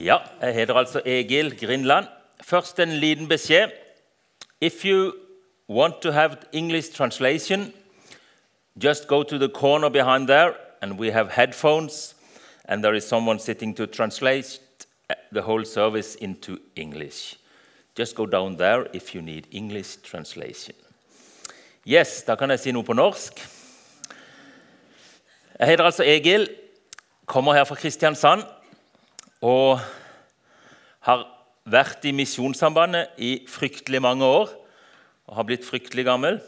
Ja, 0.00 0.16
jeg 0.40 0.54
heter 0.54 0.74
altså 0.74 1.00
Egil 1.04 1.58
Grindland. 1.58 2.06
Først 2.42 2.78
en 2.78 2.88
liten 2.88 3.28
beskjed. 3.28 3.70
If 4.60 4.84
you 4.84 5.12
want 5.68 5.94
to 6.02 6.10
have 6.10 6.36
English 6.52 6.92
translation, 6.94 7.72
just 8.84 9.08
go 9.08 9.22
to 9.22 9.38
the 9.38 9.48
corner 9.48 9.88
behind 9.88 10.28
there, 10.28 10.54
and 10.80 11.00
we 11.00 11.10
have 11.12 11.30
headphones, 11.30 12.16
and 12.64 12.82
there 12.82 12.96
is 12.96 13.04
someone 13.04 13.40
sitting 13.40 13.76
to 13.76 13.86
translate 13.86 14.60
the 15.32 15.42
whole 15.42 15.64
service 15.64 16.14
into 16.20 16.58
English. 16.76 17.36
Just 17.98 18.14
go 18.14 18.26
down 18.26 18.56
there 18.56 18.86
if 18.92 19.14
you 19.14 19.22
need 19.22 19.48
English 19.50 19.96
translation. 20.04 20.74
Yes, 21.84 22.22
da 22.22 22.34
kan 22.34 22.50
jeg 22.50 22.60
si 22.60 22.72
noe 22.72 22.84
på 22.84 22.92
norsk. 22.92 23.48
Jeg 25.58 25.68
heter 25.68 25.84
altså 25.84 26.04
Egil, 26.06 26.48
kommer 27.26 27.54
her 27.54 27.64
fra 27.64 27.74
Kristiansand 27.74 28.42
og 29.44 29.78
har 31.06 31.26
vært 31.68 32.06
i 32.08 32.14
Misjonssambandet 32.16 33.18
i 33.22 33.32
fryktelig 33.48 34.00
mange 34.02 34.26
år 34.26 34.50
og 35.28 35.36
har 35.36 35.46
blitt 35.46 35.66
fryktelig 35.66 36.06
gammel. 36.08 36.40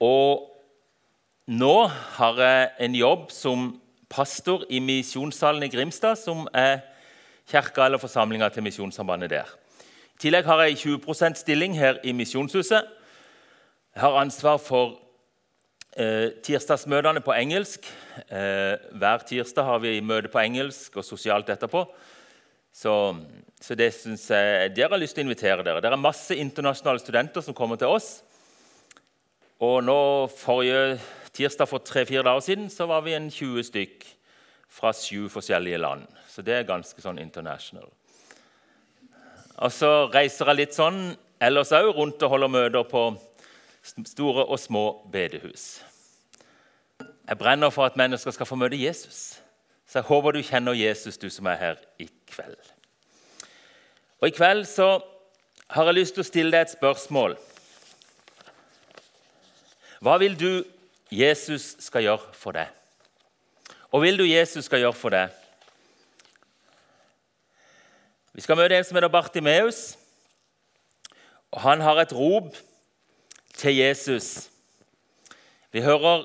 Og 0.00 0.50
nå 1.46 1.76
har 2.16 2.40
jeg 2.40 2.70
en 2.86 2.96
jobb 2.96 3.30
som 3.32 3.68
pastor 4.08 4.64
i 4.70 4.80
Misjonssalen 4.80 5.62
i 5.66 5.70
Grimstad, 5.72 6.16
som 6.16 6.48
er 6.54 6.80
kirka 7.50 7.84
eller 7.84 8.00
forsamlinga 8.00 8.48
til 8.48 8.64
Misjonssambandet 8.64 9.30
der. 9.30 9.48
I 10.14 10.20
tillegg 10.24 10.46
har 10.48 10.62
jeg 10.64 10.80
20% 10.80 11.40
stilling 11.40 11.76
her 11.76 12.00
i 12.04 12.12
Misjonshuset. 12.12 12.86
Jeg 13.94 14.00
har 14.00 14.20
ansvar 14.20 14.56
for 14.56 14.98
eh, 15.96 16.34
tirsdagsmøtene 16.44 17.22
på 17.24 17.34
engelsk. 17.36 17.86
Eh, 18.28 18.74
hver 18.98 19.24
tirsdag 19.28 19.66
har 19.68 19.80
vi 19.82 19.96
møte 20.04 20.30
på 20.32 20.42
engelsk 20.42 20.98
og 20.98 21.06
sosialt 21.06 21.50
etterpå. 21.54 21.84
Så, 22.74 22.92
så 23.62 23.76
det 23.78 23.92
synes 23.94 24.26
jeg 24.30 24.72
dere 24.74 24.96
har 24.96 25.02
lyst 25.02 25.14
til 25.14 25.24
å 25.24 25.28
invitere 25.28 25.66
dere. 25.66 25.82
Det 25.82 25.90
er 25.90 26.00
masse 26.00 26.34
internasjonale 26.34 27.02
studenter 27.02 27.44
som 27.44 27.54
kommer 27.54 27.78
til 27.78 27.94
oss. 27.94 28.16
Og 29.62 29.78
nå, 29.86 29.98
Forrige 30.34 30.98
tirsdag 31.34 31.70
for 31.70 31.82
tre-fire 31.86 32.24
dager 32.26 32.42
siden 32.42 32.70
så 32.70 32.86
var 32.90 33.04
vi 33.06 33.14
en 33.14 33.30
20 33.30 33.68
stykk 33.70 34.08
fra 34.74 34.90
sju 34.94 35.28
forskjellige 35.30 35.78
land. 35.78 36.08
Så 36.30 36.42
det 36.42 36.56
er 36.58 36.66
ganske 36.66 36.98
sånn 37.02 37.20
international. 37.22 37.86
Og 39.62 39.70
så 39.70 40.08
reiser 40.10 40.50
jeg 40.50 40.58
litt 40.58 40.74
sånn 40.74 40.98
ellers 41.42 41.70
òg 41.76 41.92
rundt 41.94 42.22
og 42.26 42.32
holder 42.32 42.50
møter 42.50 42.86
på 42.90 43.04
store 43.84 44.46
og 44.46 44.58
små 44.58 45.08
bedehus. 45.12 45.84
Jeg 47.28 47.38
brenner 47.38 47.70
for 47.70 47.86
at 47.86 47.96
mennesker 47.96 48.30
skal 48.30 48.46
få 48.46 48.56
møte 48.56 48.80
Jesus. 48.80 49.40
Så 49.86 49.98
jeg 49.98 50.08
håper 50.08 50.32
du 50.32 50.42
kjenner 50.42 50.72
Jesus, 50.72 51.18
du 51.18 51.28
som 51.30 51.46
er 51.46 51.56
her 51.60 51.76
i 51.98 52.08
kveld. 52.30 52.56
Og 54.20 54.28
I 54.28 54.36
kveld 54.36 54.64
så 54.64 55.00
har 55.70 55.84
jeg 55.84 55.94
lyst 55.94 56.16
til 56.16 56.24
å 56.24 56.28
stille 56.28 56.52
deg 56.52 56.64
et 56.64 56.72
spørsmål. 56.76 57.36
Hva 60.04 60.16
vil 60.20 60.36
du 60.36 60.64
Jesus 61.12 61.74
skal 61.80 62.04
gjøre 62.04 62.34
for 62.36 62.56
deg? 62.56 62.68
Og 63.92 64.02
vil 64.02 64.18
du 64.18 64.24
Jesus 64.26 64.66
skal 64.66 64.82
gjøre 64.82 64.98
for 64.98 65.14
deg? 65.14 65.32
Vi 68.34 68.42
skal 68.42 68.58
møte 68.58 68.76
en 68.76 68.84
som 68.84 68.96
heter 68.98 69.12
Bartimeus. 69.12 69.96
og 71.52 71.60
Han 71.60 71.80
har 71.80 72.00
et 72.02 72.12
rop 72.12 72.56
til 73.56 73.76
Jesus. 73.76 74.50
Vi 75.72 75.82
hører 75.82 76.24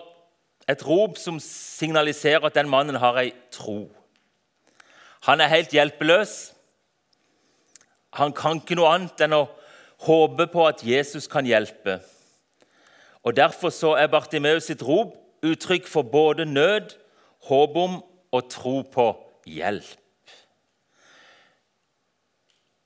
et 0.69 0.87
rop 0.87 1.17
som 1.17 1.39
signaliserer 1.39 2.45
at 2.45 2.55
den 2.55 2.69
mannen 2.69 2.99
har 3.01 3.17
ei 3.21 3.31
tro. 3.51 3.89
Han 5.25 5.41
er 5.41 5.51
helt 5.51 5.73
hjelpeløs. 5.73 6.53
Han 8.13 8.33
kan 8.33 8.61
ikke 8.61 8.77
noe 8.77 8.91
annet 8.93 9.25
enn 9.25 9.35
å 9.37 9.47
håpe 10.05 10.47
på 10.53 10.67
at 10.67 10.83
Jesus 10.85 11.27
kan 11.27 11.45
hjelpe. 11.45 11.99
Og 13.23 13.35
Derfor 13.35 13.69
så 13.69 13.95
er 13.99 14.07
Bartimeus 14.07 14.69
sitt 14.69 14.83
rop 14.85 15.17
uttrykk 15.43 15.87
for 15.87 16.07
både 16.07 16.45
nød, 16.45 16.95
håp 17.49 17.75
om 17.75 17.99
og 18.31 18.49
tro 18.51 18.81
på 18.81 19.09
hjelp. 19.45 19.97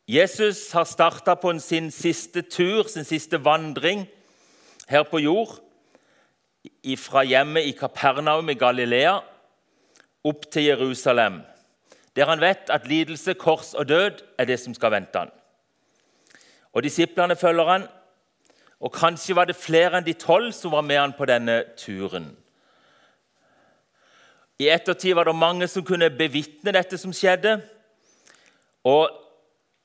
Jesus 0.07 0.71
har 0.71 0.83
starta 0.83 1.35
på 1.39 1.53
sin 1.59 1.91
siste 1.91 2.41
tur, 2.41 2.87
sin 2.87 3.07
siste 3.07 3.39
vandring 3.45 4.07
her 4.89 5.03
på 5.03 5.19
jord, 5.19 5.59
fra 6.97 7.23
hjemmet 7.23 7.67
i 7.67 7.71
Kapernaum 7.75 8.49
i 8.49 8.55
Galilea 8.59 9.17
opp 10.23 10.45
til 10.51 10.69
Jerusalem, 10.69 11.41
der 12.15 12.29
han 12.29 12.41
vet 12.41 12.69
at 12.71 12.87
lidelse, 12.87 13.33
kors 13.33 13.73
og 13.73 13.89
død 13.89 14.23
er 14.39 14.47
det 14.47 14.59
som 14.59 14.75
skal 14.75 14.93
vente 14.93 15.19
han. 15.19 15.31
Og 16.73 16.83
Disiplene 16.83 17.35
følger 17.35 17.71
han, 17.71 17.87
og 18.79 18.91
kanskje 18.93 19.35
var 19.35 19.47
det 19.47 19.55
flere 19.55 19.97
enn 19.97 20.05
de 20.05 20.15
tolv 20.19 20.51
som 20.55 20.73
var 20.75 20.83
med 20.83 20.99
han 20.99 21.15
på 21.17 21.27
denne 21.27 21.61
turen. 21.79 22.31
I 24.59 24.69
ettertid 24.69 25.15
var 25.15 25.27
det 25.27 25.35
mange 25.35 25.67
som 25.67 25.85
kunne 25.85 26.11
bevitne 26.13 26.73
dette 26.75 26.97
som 26.99 27.13
skjedde, 27.15 27.57
og 28.83 29.07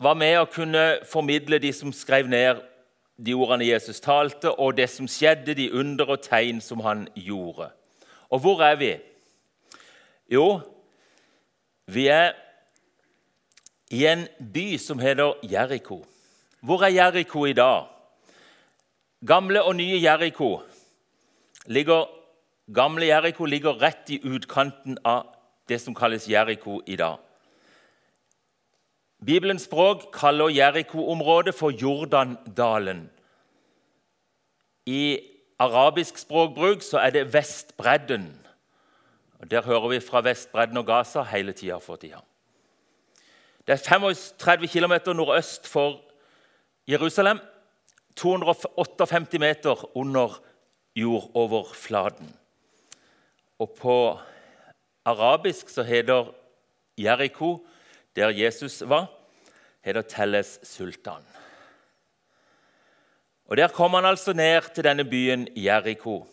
var 0.03 0.19
med 0.19 0.36
å 0.38 0.50
kunne 0.50 0.98
formidle 1.10 1.59
de 1.62 1.72
som 1.75 1.94
skrev 1.94 2.28
ned 2.30 2.60
de 3.18 3.34
ordene 3.34 3.66
Jesus 3.66 4.00
talte, 4.00 4.52
og 4.52 4.76
det 4.76 4.88
som 4.90 5.08
skjedde, 5.10 5.54
de 5.54 5.72
under 5.72 6.14
og 6.14 6.22
tegn 6.22 6.60
som 6.60 6.80
han 6.80 7.08
gjorde. 7.14 7.70
Og 8.30 8.40
hvor 8.44 8.62
er 8.62 8.76
vi? 8.76 8.92
Jo, 10.30 10.60
vi 11.86 12.06
er 12.12 12.32
i 13.90 14.04
en 14.06 14.26
by 14.38 14.76
som 14.78 14.98
heter 14.98 15.40
Jeriko. 15.42 16.02
Hvor 16.60 16.82
er 16.84 16.92
Jeriko 16.92 17.46
i 17.46 17.52
dag? 17.56 17.86
Gamle 19.26 19.62
og 19.62 19.76
nye 19.76 20.02
Jeriko 20.02 20.60
ligger, 21.66 22.04
gamle 22.74 23.06
Jeriko 23.06 23.44
ligger 23.44 23.80
rett 23.82 24.10
i 24.10 24.20
utkanten 24.22 24.98
av 25.04 25.26
det 25.68 25.80
som 25.80 25.94
kalles 25.94 26.28
Jeriko 26.28 26.82
i 26.86 26.96
dag. 26.96 27.16
Bibelens 29.26 29.66
språk 29.66 30.12
kaller 30.14 30.52
Jeriko-området 30.54 31.54
for 31.54 31.70
Jordandalen. 31.70 33.08
I 34.86 35.18
arabisk 35.58 36.18
språkbruk 36.18 36.82
så 36.86 37.00
er 37.02 37.10
det 37.10 37.32
Vestbredden. 37.34 38.30
Der 39.50 39.62
hører 39.62 39.88
vi 39.88 40.00
fra 40.00 40.22
Vestbredden 40.22 40.76
og 40.76 40.86
Gaza 40.86 41.22
hele 41.22 41.52
tida 41.52 41.78
for 41.82 41.96
tida. 41.96 42.22
Det 43.66 43.74
er 43.74 43.98
35 43.98 44.68
km 44.68 44.94
nordøst 45.16 45.66
for 45.68 46.00
Jerusalem. 46.88 47.38
258 48.16 49.38
meter 49.38 49.96
under 49.96 50.40
jordoverflaten. 50.96 52.36
Og 53.58 53.70
på 53.80 54.18
arabisk 55.04 55.68
så 55.68 55.82
heter 55.82 56.32
Jeriko 56.98 57.66
der 58.18 58.34
Jesus 58.34 58.82
var, 58.82 59.06
heter 59.80 60.02
Telles 60.02 60.58
Sultan. 60.62 61.22
Og 63.48 63.56
Der 63.56 63.68
kom 63.68 63.94
han 63.94 64.04
altså 64.04 64.32
ned 64.32 64.74
til 64.74 64.84
denne 64.84 65.04
byen 65.04 65.48
Jeriko. 65.56 66.26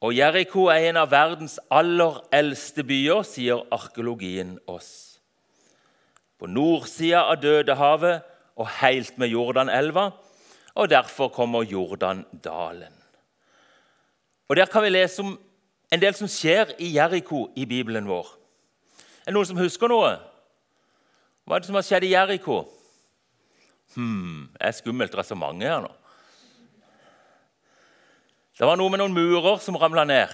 Og 0.00 0.16
Jeriko 0.16 0.64
er 0.64 0.88
en 0.88 0.96
av 0.96 1.10
verdens 1.10 1.58
aller 1.70 2.22
eldste 2.32 2.82
byer, 2.82 3.22
sier 3.22 3.60
arkeologien 3.70 4.56
oss. 4.66 5.20
På 6.40 6.48
nordsida 6.50 7.26
av 7.28 7.42
Dødehavet 7.42 8.24
og 8.56 8.66
helt 8.80 9.18
med 9.18 9.30
Jordanelva, 9.30 10.10
og 10.74 10.90
derfor 10.90 11.28
kommer 11.28 11.62
Jordandalen. 11.62 12.96
Og 14.48 14.56
Der 14.56 14.66
kan 14.66 14.82
vi 14.82 14.88
lese 14.88 15.22
om 15.22 15.38
en 15.92 16.00
del 16.00 16.14
som 16.14 16.28
skjer 16.28 16.74
i 16.78 16.94
Jeriko 16.96 17.50
i 17.56 17.64
Bibelen 17.64 18.08
vår. 18.08 18.41
Er 19.22 19.30
det 19.30 19.36
noen 19.36 19.46
som 19.46 19.60
husker 19.60 19.90
noe? 19.90 20.16
Hva 21.46 21.56
er 21.56 21.62
det 21.62 21.68
som 21.68 21.76
har 21.78 21.86
skjedd 21.86 22.06
i 22.06 22.12
Jeriko? 22.12 22.62
Det 23.94 24.66
er 24.66 24.74
skummelt. 24.74 25.12
Det 25.12 25.20
er 25.22 25.28
så 25.28 25.38
mange 25.38 25.68
her 25.68 25.84
nå. 25.84 25.90
Det 28.58 28.66
var 28.68 28.78
noe 28.78 28.92
med 28.92 29.00
noen 29.00 29.14
murer 29.14 29.58
som 29.62 29.78
ramla 29.80 30.04
ned, 30.06 30.30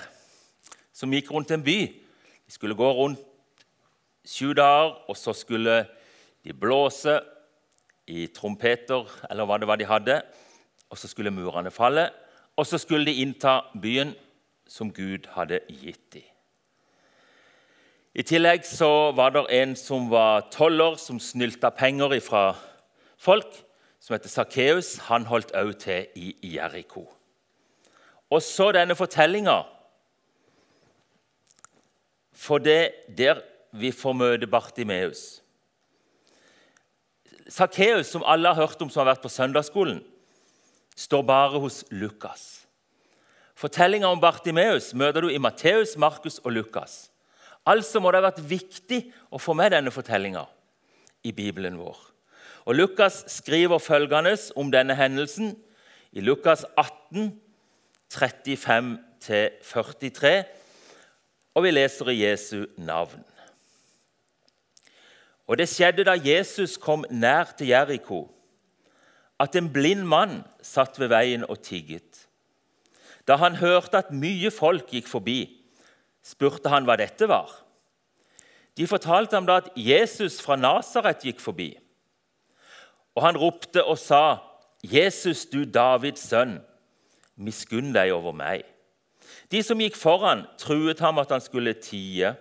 som 0.93 1.13
gikk 1.15 1.31
rundt 1.33 1.53
en 1.55 1.63
by. 1.65 1.77
De 2.45 2.53
skulle 2.53 2.77
gå 2.77 2.89
rundt 2.97 3.21
sju 4.29 4.53
dager, 4.57 4.97
og 5.09 5.17
så 5.17 5.33
skulle 5.37 5.83
de 6.45 6.53
blåse 6.53 7.15
i 8.09 8.27
trompeter, 8.33 9.05
eller 9.31 9.49
hva 9.49 9.61
det 9.61 9.69
var 9.69 9.81
de 9.81 9.89
hadde. 9.89 10.19
Og 10.89 11.01
så 11.01 11.09
skulle 11.09 11.33
murene 11.33 11.73
falle, 11.73 12.09
og 12.57 12.67
så 12.67 12.81
skulle 12.81 13.09
de 13.09 13.21
innta 13.23 13.61
byen 13.81 14.15
som 14.69 14.93
Gud 14.93 15.29
hadde 15.37 15.61
gitt 15.69 16.05
dem. 16.17 16.27
I 18.19 18.25
tillegg 18.27 18.65
så 18.67 19.13
var 19.15 19.31
det 19.31 19.45
en 19.55 19.77
som 19.79 20.09
var 20.11 20.49
toller, 20.51 20.97
som 20.99 21.21
snylta 21.23 21.71
penger 21.71 22.17
fra 22.19 22.57
folk, 23.15 23.61
som 24.03 24.17
heter 24.17 24.33
Sakkeus. 24.33 24.97
Han 25.07 25.29
holdt 25.29 25.53
òg 25.55 25.77
til 25.79 26.09
i 26.19 26.33
Jeriko. 26.57 27.05
Og 28.35 28.43
så 28.43 28.73
denne 28.75 28.97
fortellinga 28.99 29.61
for 32.39 32.63
det 32.63 32.79
er 32.79 32.91
der 33.19 33.41
vi 33.79 33.91
får 33.95 34.15
møte 34.15 34.47
Bartimeus. 34.51 35.43
Sakkeus, 37.49 38.07
som 38.07 38.23
alle 38.27 38.51
har 38.51 38.67
hørt 38.67 38.83
om 38.83 38.91
som 38.91 39.03
har 39.03 39.13
vært 39.13 39.23
på 39.23 39.31
søndagsskolen, 39.33 40.01
står 40.97 41.23
bare 41.23 41.61
hos 41.63 41.85
Lukas. 41.91 42.67
Fortellinga 43.59 44.11
om 44.11 44.21
Bartimeus 44.23 44.93
møter 44.95 45.23
du 45.23 45.31
i 45.31 45.39
Matteus, 45.43 45.97
Markus 45.99 46.39
og 46.45 46.53
Lukas. 46.53 47.08
Altså 47.69 48.01
må 48.01 48.11
det 48.11 48.23
ha 48.23 48.31
vært 48.31 48.49
viktig 48.49 49.01
å 49.35 49.41
få 49.41 49.53
med 49.59 49.75
denne 49.77 49.93
fortellinga 49.93 50.45
i 51.29 51.33
Bibelen 51.37 51.77
vår. 51.81 51.99
Og 52.69 52.77
Lukas 52.77 53.25
skriver 53.33 53.79
følgende 53.81 54.37
om 54.57 54.73
denne 54.73 54.95
hendelsen 54.97 55.57
i 56.13 56.21
Lukas 56.25 56.65
18, 56.77 57.41
35-43, 58.09 60.45
og 61.55 61.65
vi 61.65 61.71
leser 61.75 62.09
i 62.13 62.23
Jesu 62.23 62.67
navn. 62.81 63.25
Og 65.49 65.59
det 65.61 65.69
skjedde 65.69 66.05
da 66.05 66.15
Jesus 66.17 66.77
kom 66.81 67.05
nær 67.11 67.45
til 67.57 67.69
Jeriko, 67.73 68.29
at 69.41 69.57
en 69.57 69.73
blind 69.73 70.05
mann 70.09 70.45
satt 70.65 70.99
ved 71.01 71.09
veien 71.13 71.45
og 71.49 71.63
tigget. 71.65 72.29
Da 73.29 73.37
han 73.41 73.57
hørte 73.61 73.99
at 74.01 74.13
mye 74.13 74.51
folk 74.53 74.87
gikk 74.93 75.09
forbi, 75.09 75.58
spurte 76.29 76.69
han 76.73 76.85
hva 76.85 76.99
dette 77.01 77.29
var. 77.31 77.51
De 78.77 78.87
fortalte 78.87 79.35
ham 79.35 79.47
da 79.49 79.59
at 79.63 79.71
Jesus 79.75 80.39
fra 80.45 80.59
Nasaret 80.61 81.25
gikk 81.25 81.41
forbi. 81.43 81.73
Og 83.17 83.25
han 83.25 83.39
ropte 83.41 83.83
og 83.85 83.99
sa, 83.99 84.39
'Jesus, 84.85 85.47
du 85.47 85.65
Davids 85.65 86.29
sønn, 86.29 86.61
miskunn 87.37 87.95
deg 87.95 88.13
over 88.13 88.33
meg.' 88.33 88.67
De 89.51 89.63
som 89.63 89.81
gikk 89.81 89.97
foran, 89.97 90.45
truet 90.59 91.01
ham 91.01 91.19
at 91.19 91.33
han 91.33 91.41
skulle 91.41 91.73
tie, 91.75 92.35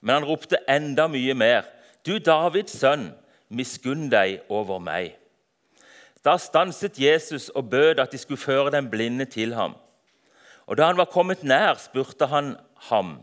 men 0.00 0.14
han 0.14 0.26
ropte 0.28 0.58
enda 0.68 1.06
mye 1.08 1.34
mer. 1.34 1.62
Du 2.06 2.18
Davids 2.18 2.74
sønn, 2.78 3.12
miskunn 3.48 4.10
deg 4.10 4.42
over 4.50 4.78
meg. 4.82 5.14
Da 6.24 6.36
stanset 6.36 6.98
Jesus 6.98 7.48
og 7.48 7.70
bød 7.70 8.00
at 8.00 8.12
de 8.12 8.18
skulle 8.18 8.40
føre 8.40 8.70
den 8.70 8.90
blinde 8.90 9.24
til 9.24 9.54
ham. 9.54 9.74
Og 10.66 10.76
Da 10.76 10.86
han 10.86 10.96
var 10.96 11.04
kommet 11.04 11.44
nær, 11.44 11.74
spurte 11.74 12.26
han 12.26 12.56
ham, 12.90 13.18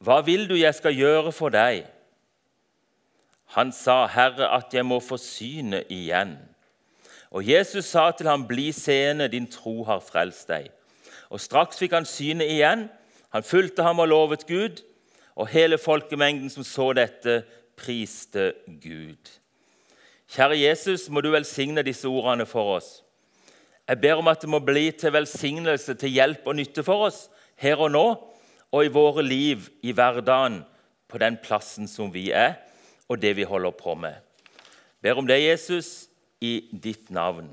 Hva 0.00 0.20
vil 0.24 0.46
du 0.48 0.54
jeg 0.56 0.74
skal 0.74 0.94
gjøre 0.96 1.32
for 1.32 1.52
deg? 1.52 1.84
Han 3.56 3.72
sa, 3.74 4.06
Herre, 4.06 4.46
at 4.56 4.72
jeg 4.72 4.86
må 4.86 5.00
få 5.02 5.18
synet 5.20 5.90
igjen. 5.92 6.36
Og 7.30 7.44
Jesus 7.46 7.90
sa 7.90 8.10
til 8.10 8.30
ham, 8.30 8.46
Bli 8.46 8.70
seende, 8.72 9.28
din 9.28 9.48
tro 9.50 9.82
har 9.84 10.00
frelst 10.00 10.48
deg. 10.48 10.70
Og 11.30 11.42
Straks 11.42 11.78
fikk 11.82 11.98
han 11.98 12.08
synet 12.08 12.48
igjen. 12.50 12.86
Han 13.34 13.46
fulgte 13.46 13.84
ham 13.86 14.00
og 14.02 14.08
lovet 14.08 14.46
Gud. 14.48 14.80
Og 15.36 15.50
hele 15.50 15.78
folkemengden 15.78 16.50
som 16.50 16.64
så 16.66 16.92
dette, 16.96 17.42
priste 17.76 18.52
Gud. 18.66 19.36
Kjære 20.30 20.58
Jesus, 20.60 21.08
må 21.10 21.20
du 21.20 21.30
velsigne 21.34 21.82
disse 21.82 22.08
ordene 22.08 22.46
for 22.46 22.76
oss. 22.76 23.00
Jeg 23.88 24.00
ber 24.00 24.20
om 24.20 24.28
at 24.30 24.42
det 24.42 24.50
må 24.50 24.60
bli 24.62 24.90
til 24.94 25.12
velsignelse, 25.12 25.94
til 25.94 26.12
hjelp 26.14 26.46
og 26.46 26.56
nytte 26.56 26.84
for 26.86 27.08
oss 27.08 27.24
her 27.58 27.80
og 27.82 27.90
nå 27.90 28.04
og 28.70 28.84
i 28.86 28.92
våre 28.92 29.22
liv 29.26 29.68
i 29.82 29.92
hverdagen 29.92 30.62
på 31.10 31.18
den 31.18 31.38
plassen 31.42 31.88
som 31.90 32.12
vi 32.14 32.30
er, 32.30 32.56
og 33.10 33.18
det 33.22 33.34
vi 33.36 33.46
holder 33.48 33.74
på 33.74 33.96
med. 33.98 34.14
Ber 35.02 35.18
om 35.18 35.26
det, 35.26 35.40
Jesus, 35.42 36.08
i 36.40 36.70
ditt 36.70 37.10
navn. 37.10 37.50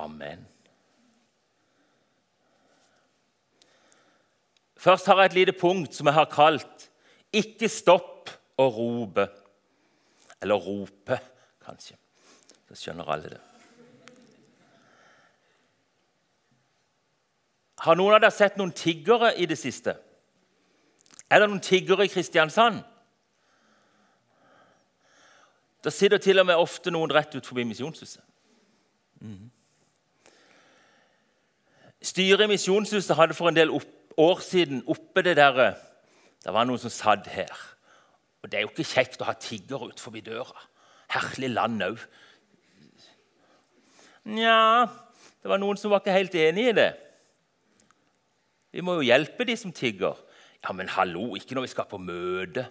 Amen. 0.00 0.46
Først 4.80 5.06
har 5.06 5.20
jeg 5.20 5.30
et 5.30 5.38
lite 5.42 5.58
punkt 5.60 5.94
som 5.94 6.08
jeg 6.08 6.16
har 6.16 6.30
kalt 6.32 6.88
'Ikke 7.32 7.68
stopp 7.68 8.30
å 8.58 8.66
rope'. 8.72 9.28
Eller 10.42 10.56
'rope', 10.56 11.20
kanskje. 11.62 11.96
Så 12.68 12.74
skjønner 12.74 13.08
alle 13.08 13.28
det. 13.28 13.49
Har 17.80 17.96
noen 17.96 18.16
av 18.16 18.20
dere 18.20 18.34
sett 18.34 18.58
noen 18.60 18.74
tiggere 18.76 19.32
i 19.40 19.46
det 19.48 19.56
siste? 19.58 19.94
Er 21.30 21.40
det 21.40 21.48
noen 21.48 21.62
tiggere 21.64 22.04
i 22.04 22.12
Kristiansand? 22.12 22.82
Det 25.80 25.92
sitter 25.92 26.20
til 26.20 26.42
og 26.42 26.48
med 26.50 26.60
ofte 26.60 26.92
noen 26.92 27.12
rett 27.14 27.32
ut 27.32 27.46
forbi 27.46 27.64
Misjonshuset. 27.64 28.20
Mm. 29.24 29.48
Styret 32.04 32.44
i 32.44 32.50
Misjonshuset 32.52 33.16
hadde 33.16 33.36
for 33.36 33.48
en 33.48 33.56
del 33.56 33.72
opp, 33.72 33.88
år 34.20 34.42
siden 34.44 34.82
oppe 34.86 35.24
det 35.24 35.36
der 35.36 35.76
Det 36.44 36.52
var 36.52 36.64
noen 36.64 36.80
som 36.80 36.90
satt 36.90 37.26
her. 37.26 37.52
Og 38.42 38.50
Det 38.50 38.58
er 38.58 38.62
jo 38.64 38.72
ikke 38.72 38.84
kjekt 38.84 39.20
å 39.20 39.28
ha 39.28 39.32
tiggere 39.32 39.88
ut 39.88 40.00
forbi 40.00 40.20
døra. 40.20 40.66
Herlig 41.12 41.50
land 41.50 41.82
òg. 41.82 42.00
Nja 44.24 44.88
Det 45.42 45.48
var 45.48 45.58
noen 45.58 45.76
som 45.76 45.90
var 45.90 46.00
ikke 46.00 46.12
helt 46.12 46.34
enig 46.34 46.68
i 46.68 46.76
det. 46.76 47.09
Vi 48.70 48.82
må 48.84 48.98
jo 48.98 49.06
hjelpe 49.06 49.46
de 49.46 49.56
som 49.58 49.72
tigger. 49.74 50.18
Ja, 50.62 50.74
men 50.76 50.90
hallo, 50.92 51.34
ikke 51.38 51.56
når 51.56 51.66
vi 51.66 51.72
skal 51.72 51.88
på 51.90 51.98
møte. 51.98 52.66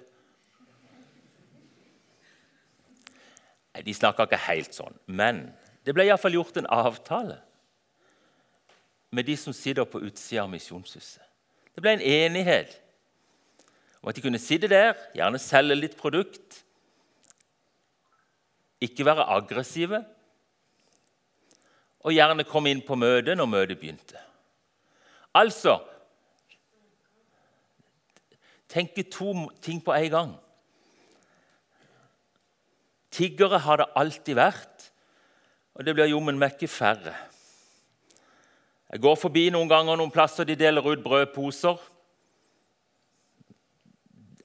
De 3.85 3.95
snakka 3.95 4.25
ikke 4.27 4.41
helt 4.49 4.75
sånn, 4.75 4.95
men 5.07 5.45
det 5.87 5.93
ble 5.95 6.03
iallfall 6.09 6.35
gjort 6.35 6.57
en 6.59 6.67
avtale 6.73 7.37
med 9.15 9.25
de 9.25 9.37
som 9.39 9.55
sitter 9.55 9.87
på 9.87 10.01
utsida 10.03 10.43
av 10.43 10.51
misjonshuset. 10.51 11.23
Det 11.73 11.83
ble 11.85 11.95
en 11.95 12.03
enighet 12.03 12.75
om 14.01 14.11
at 14.11 14.17
de 14.17 14.23
kunne 14.25 14.41
sitte 14.41 14.67
der, 14.71 14.97
gjerne 15.15 15.39
selge 15.41 15.77
litt 15.77 15.95
produkt, 15.99 16.61
ikke 18.83 19.07
være 19.07 19.27
aggressive, 19.35 20.01
og 21.99 22.15
gjerne 22.15 22.47
komme 22.47 22.71
inn 22.71 22.83
på 22.85 22.99
møtet 22.99 23.39
når 23.39 23.49
møtet 23.51 23.79
begynte. 23.79 24.28
Altså 25.37 25.77
tenke 28.69 29.03
to 29.09 29.33
ting 29.61 29.81
på 29.83 29.93
en 29.93 30.11
gang. 30.13 30.33
Tiggere 33.11 33.59
har 33.65 33.81
det 33.81 33.89
alltid 33.97 34.37
vært, 34.37 34.91
og 35.73 35.85
det 35.85 35.95
blir 35.97 36.11
jommen 36.11 36.37
meg 36.39 36.53
ikke 36.53 36.69
færre. 36.69 37.15
Jeg 38.89 39.01
går 39.01 39.17
forbi 39.21 39.47
noen 39.53 39.69
ganger 39.69 39.97
noen 39.97 40.13
plasser 40.13 40.45
de 40.45 40.57
deler 40.57 40.85
ut 40.85 41.01
brødposer. 41.03 41.81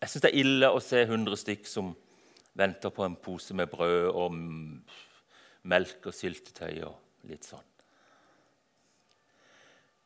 Jeg 0.00 0.10
syns 0.10 0.24
det 0.24 0.32
er 0.32 0.40
ille 0.40 0.68
å 0.72 0.80
se 0.84 1.04
100 1.04 1.40
stykk 1.40 1.68
som 1.68 1.94
venter 2.56 2.92
på 2.92 3.04
en 3.06 3.16
pose 3.16 3.56
med 3.56 3.70
brød 3.72 4.10
og 4.12 4.36
melk 5.64 6.10
og 6.10 6.16
syltetøy 6.16 6.84
og 6.88 7.28
litt 7.28 7.48
sånn. 7.48 7.73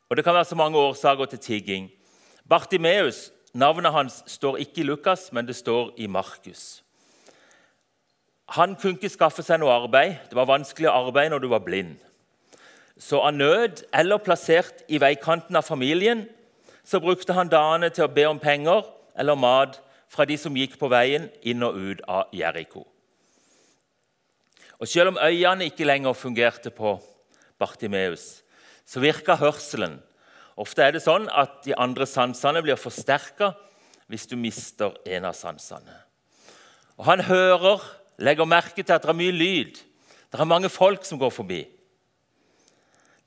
Og 0.08 0.16
Det 0.16 0.24
kan 0.24 0.34
være 0.34 0.44
så 0.44 0.54
mange 0.54 0.78
årsaker 0.78 1.24
til 1.24 1.38
tigging. 1.38 1.90
Bartimeus, 2.48 3.32
navnet 3.54 3.92
hans 3.92 4.22
står 4.26 4.56
ikke 4.56 4.80
i 4.80 4.82
Lukas, 4.84 5.32
men 5.32 5.46
det 5.46 5.56
står 5.56 5.92
i 5.96 6.06
Markus. 6.06 6.82
Han 8.48 8.76
kunne 8.76 8.96
ikke 8.96 9.12
skaffe 9.12 9.44
seg 9.44 9.60
noe 9.60 9.74
arbeid. 9.74 10.14
Det 10.30 10.36
var 10.36 10.48
vanskelig 10.48 10.88
arbeid 10.88 11.28
når 11.30 11.38
du 11.38 11.48
var 11.52 11.60
blind. 11.60 11.98
Så 12.98 13.20
av 13.20 13.34
nød 13.34 13.84
eller 13.94 14.18
plassert 14.18 14.80
i 14.88 14.98
veikanten 15.00 15.56
av 15.56 15.62
familien 15.62 16.24
så 16.84 17.00
brukte 17.00 17.36
han 17.36 17.52
dagene 17.52 17.90
til 17.92 18.06
å 18.06 18.12
be 18.12 18.24
om 18.26 18.40
penger 18.40 18.86
eller 19.18 19.36
mat 19.36 19.76
fra 20.08 20.24
de 20.24 20.38
som 20.40 20.56
gikk 20.56 20.78
på 20.80 20.88
veien 20.88 21.28
inn 21.44 21.62
og 21.62 21.76
ut 21.76 22.00
av 22.08 22.32
Jeriko. 22.32 22.86
Og 24.78 24.88
Selv 24.88 25.12
om 25.12 25.20
øynene 25.20 25.68
ikke 25.68 25.84
lenger 25.84 26.16
fungerte 26.16 26.70
på 26.70 26.96
Bartimeus, 27.58 28.42
så 28.88 29.02
virker 29.04 29.36
hørselen. 29.36 29.98
Ofte 30.58 30.82
er 30.82 30.96
det 30.96 31.04
sånn 31.04 31.28
at 31.28 31.60
de 31.66 31.76
andre 31.76 32.06
sansene 32.08 32.62
blir 32.64 32.80
forsterka 32.80 33.52
hvis 34.08 34.24
du 34.26 34.34
mister 34.40 34.96
en 35.06 35.28
av 35.28 35.36
sansene. 35.36 35.92
Og 36.96 37.04
Han 37.06 37.20
hører 37.28 37.84
legger 38.18 38.48
merke 38.48 38.82
til 38.82 38.94
at 38.94 39.04
det 39.04 39.12
er 39.12 39.18
mye 39.18 39.34
lyd. 39.34 39.76
Det 40.28 40.40
er 40.40 40.48
mange 40.48 40.70
folk 40.72 41.04
som 41.06 41.20
går 41.20 41.30
forbi 41.30 41.60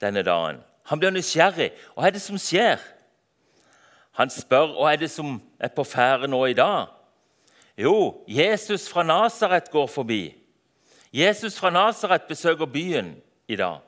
denne 0.01 0.23
dagen. 0.25 0.59
Han 0.89 0.99
blir 0.99 1.13
nysgjerrig. 1.13 1.69
Hva 1.93 2.07
er 2.07 2.15
det 2.15 2.23
som 2.23 2.39
skjer? 2.41 2.81
Han 4.17 4.33
spør 4.33 4.73
hva 4.75 4.91
er 4.91 4.99
det 5.03 5.11
som 5.13 5.37
er 5.61 5.71
på 5.71 5.85
ferde 5.87 6.27
nå 6.27 6.41
i 6.49 6.57
dag. 6.57 6.89
Jo, 7.77 8.25
Jesus 8.27 8.89
fra 8.91 9.05
Nasaret 9.07 9.69
går 9.71 9.87
forbi. 9.87 10.33
Jesus 11.13 11.55
fra 11.59 11.71
Nasaret 11.71 12.27
besøker 12.27 12.65
byen 12.65 13.13
i 13.47 13.55
dag. 13.55 13.79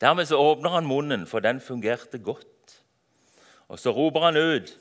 Dermed 0.00 0.26
så 0.26 0.36
åpner 0.36 0.70
han 0.70 0.86
munnen, 0.86 1.26
for 1.26 1.40
den 1.40 1.60
fungerte 1.60 2.18
godt. 2.18 2.82
Og 3.68 3.78
så 3.78 3.90
roper 3.90 4.20
han 4.20 4.36
ut, 4.36 4.78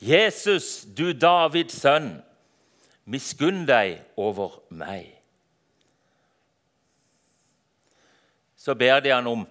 'Jesus, 0.00 0.86
du 0.96 1.12
Davids 1.12 1.74
sønn', 1.74 2.22
miskunn 3.04 3.66
deg 3.66 4.02
over 4.16 4.62
meg. 4.68 5.20
Så 8.56 8.74
ber 8.74 9.00
de 9.00 9.10
han 9.10 9.26
om 9.26 9.46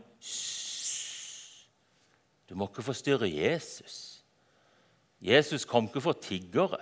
Du 2.49 2.55
må 2.55 2.67
ikke 2.67 2.83
forstyrre 2.83 3.29
Jesus. 3.29 4.23
Jesus 5.21 5.65
kom 5.65 5.87
ikke 5.87 6.01
for 6.01 6.13
tiggere. 6.13 6.77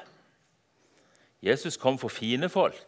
Jesus 1.41 1.77
kom 1.77 1.98
for 1.98 2.08
fine 2.08 2.50
folk. 2.50 2.88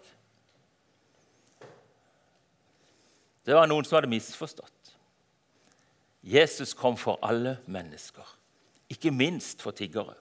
Det 3.46 3.56
var 3.56 3.68
noen 3.68 3.86
som 3.86 3.96
hadde 3.96 4.12
misforstått. 4.12 4.83
Jesus 6.24 6.74
kom 6.74 6.98
for 6.98 7.20
alle 7.22 7.58
mennesker, 7.68 8.38
ikke 8.90 9.12
minst 9.12 9.62
for 9.62 9.72
tiggere. 9.72 10.16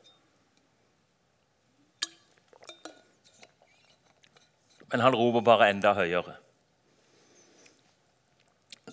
Men 4.92 5.00
han 5.00 5.14
roper 5.14 5.40
bare 5.40 5.70
enda 5.70 5.94
høyere. 5.96 6.34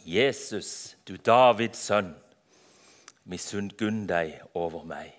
Jesus, 0.06 0.96
du 1.08 1.18
Davids 1.18 1.82
sønn, 1.90 2.14
misunn 3.26 3.72
deg 4.08 4.38
over 4.54 4.86
meg. 4.88 5.12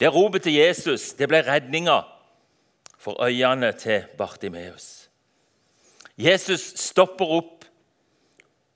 Det 0.00 0.08
ropet 0.10 0.42
til 0.48 0.56
Jesus 0.56 1.12
det 1.12 1.28
ble 1.28 1.42
redninga 1.44 2.00
for 2.98 3.20
øynene 3.22 3.72
til 3.76 4.08
Bartimeus. 4.18 5.10
Jesus 6.18 6.72
stopper 6.80 7.36
opp 7.38 7.64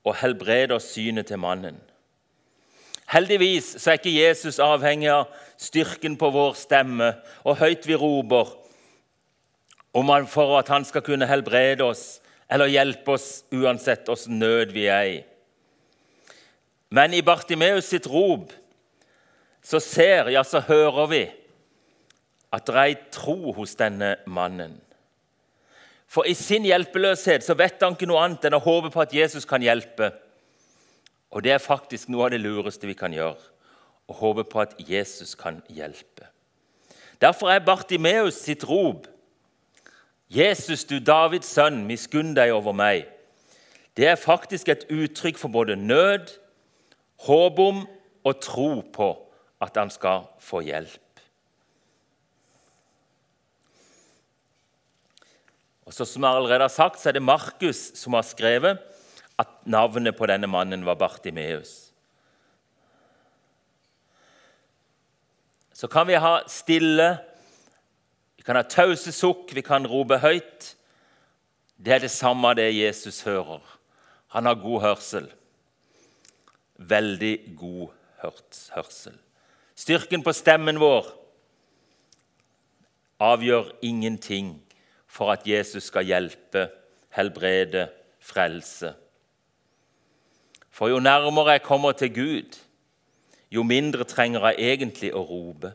og 0.05 0.15
helbreder 0.21 0.79
synet 0.79 1.27
til 1.27 1.41
mannen. 1.41 1.81
Heldigvis 3.11 3.75
så 3.77 3.91
er 3.91 3.99
ikke 3.99 4.13
Jesus 4.15 4.59
avhengig 4.63 5.11
av 5.13 5.29
styrken 5.61 6.17
på 6.17 6.29
vår 6.33 6.55
stemme 6.57 7.11
og 7.45 7.59
høyt 7.61 7.85
vi 7.87 7.97
roper 7.99 8.49
om 9.95 10.09
han 10.11 10.25
for 10.27 10.57
at 10.59 10.71
han 10.73 10.83
skal 10.83 11.05
kunne 11.05 11.29
helbrede 11.29 11.85
oss 11.85 12.19
eller 12.51 12.71
hjelpe 12.71 13.15
oss 13.15 13.45
uansett 13.53 14.09
åssen 14.11 14.39
nød 14.41 14.73
vi 14.75 14.87
er 14.91 15.05
i. 15.13 15.19
Men 16.93 17.13
i 17.13 17.23
Bartimeus 17.25 17.87
sitt 17.89 18.07
rop 18.09 18.51
så 19.65 19.79
ser, 19.81 20.29
ja, 20.29 20.43
så 20.43 20.61
hører 20.61 21.07
vi 21.09 21.23
at 22.53 22.67
det 22.67 22.81
er 22.81 22.99
tro 23.13 23.53
hos 23.55 23.73
denne 23.79 24.15
mannen. 24.29 24.77
For 26.07 26.27
i 26.29 26.35
sin 26.37 26.67
hjelpeløshet 26.67 27.43
så 27.43 27.55
vet 27.57 27.81
han 27.81 27.97
ikke 27.97 28.07
noe 28.07 28.21
annet 28.23 28.45
enn 28.47 28.55
å 28.55 28.63
håpe 28.63 28.91
på 28.93 29.01
at 29.03 29.15
Jesus 29.15 29.47
kan 29.49 29.63
hjelpe. 29.63 30.11
Og 31.35 31.43
det 31.43 31.51
er 31.51 31.59
faktisk 31.59 32.07
noe 32.09 32.29
av 32.29 32.31
det 32.31 32.39
lureste 32.39 32.87
vi 32.87 32.95
kan 32.95 33.13
gjøre. 33.13 33.41
Å 34.07 34.15
håpe 34.15 34.45
på 34.47 34.61
at 34.63 34.77
Jesus 34.79 35.33
kan 35.35 35.59
hjelpe. 35.67 36.29
Derfor 37.19 37.51
er 37.51 37.63
Bartimeus 37.65 38.39
sitt 38.39 38.63
rop 38.63 39.07
'Jesus, 40.29 40.83
du 40.83 40.99
Davids 40.99 41.47
sønn, 41.47 41.85
miskunn 41.85 42.33
deg 42.35 42.51
over 42.51 42.73
meg'. 42.73 43.05
Det 43.97 44.07
er 44.07 44.15
faktisk 44.15 44.69
et 44.69 44.85
uttrykk 44.89 45.37
for 45.37 45.47
både 45.47 45.75
nød, 45.75 46.31
håp 47.27 47.59
om 47.59 47.87
og 48.23 48.41
tro 48.41 48.81
på 48.81 49.09
at 49.61 49.77
han 49.77 49.89
skal 49.89 50.25
få 50.39 50.59
hjelp. 50.59 51.01
Og 55.85 55.93
så 55.93 56.05
Som 56.05 56.23
jeg 56.23 56.31
allerede 56.31 56.61
har 56.61 56.67
sagt, 56.67 56.99
så 56.99 57.09
er 57.09 57.13
det 57.13 57.21
Markus 57.21 57.91
som 57.95 58.13
har 58.13 58.23
skrevet 58.23 58.79
at 59.39 59.51
navnet 59.65 60.15
på 60.17 60.27
denne 60.29 60.47
mannen 60.47 60.85
var 60.85 60.97
Bartimeus. 60.99 61.91
Så 65.75 65.87
kan 65.91 66.07
vi 66.07 66.15
ha 66.15 66.39
stille 66.47 67.17
vi 68.35 68.43
kan 68.47 68.59
ha 68.59 68.63
tause 68.69 69.09
sukk, 69.09 69.49
vi 69.57 69.63
kan 69.65 69.87
rope 69.89 70.19
høyt. 70.21 70.75
Det 71.81 71.95
er 71.95 72.03
det 72.03 72.11
samme 72.13 72.51
det 72.53 72.67
Jesus 72.75 73.23
hører. 73.25 73.63
Han 74.37 74.45
har 74.45 74.59
god 74.61 74.81
hørsel. 74.83 75.31
Veldig 76.77 77.55
god 77.57 77.95
hørsel. 78.21 79.15
Styrken 79.75 80.21
på 80.21 80.33
stemmen 80.37 80.77
vår 80.77 81.09
avgjør 83.25 83.73
ingenting 83.81 84.59
for 85.07 85.33
at 85.33 85.47
Jesus 85.47 85.89
skal 85.89 86.05
hjelpe, 86.05 86.67
helbrede, 87.17 87.87
frelse. 88.19 88.93
For 90.75 90.91
jo 90.91 90.99
nærmere 90.99 91.55
jeg 91.55 91.63
kommer 91.63 91.91
til 91.91 92.13
Gud, 92.13 92.57
jo 93.51 93.63
mindre 93.63 94.03
trenger 94.03 94.49
jeg 94.49 94.73
egentlig 94.73 95.13
å 95.15 95.21
rope. 95.23 95.71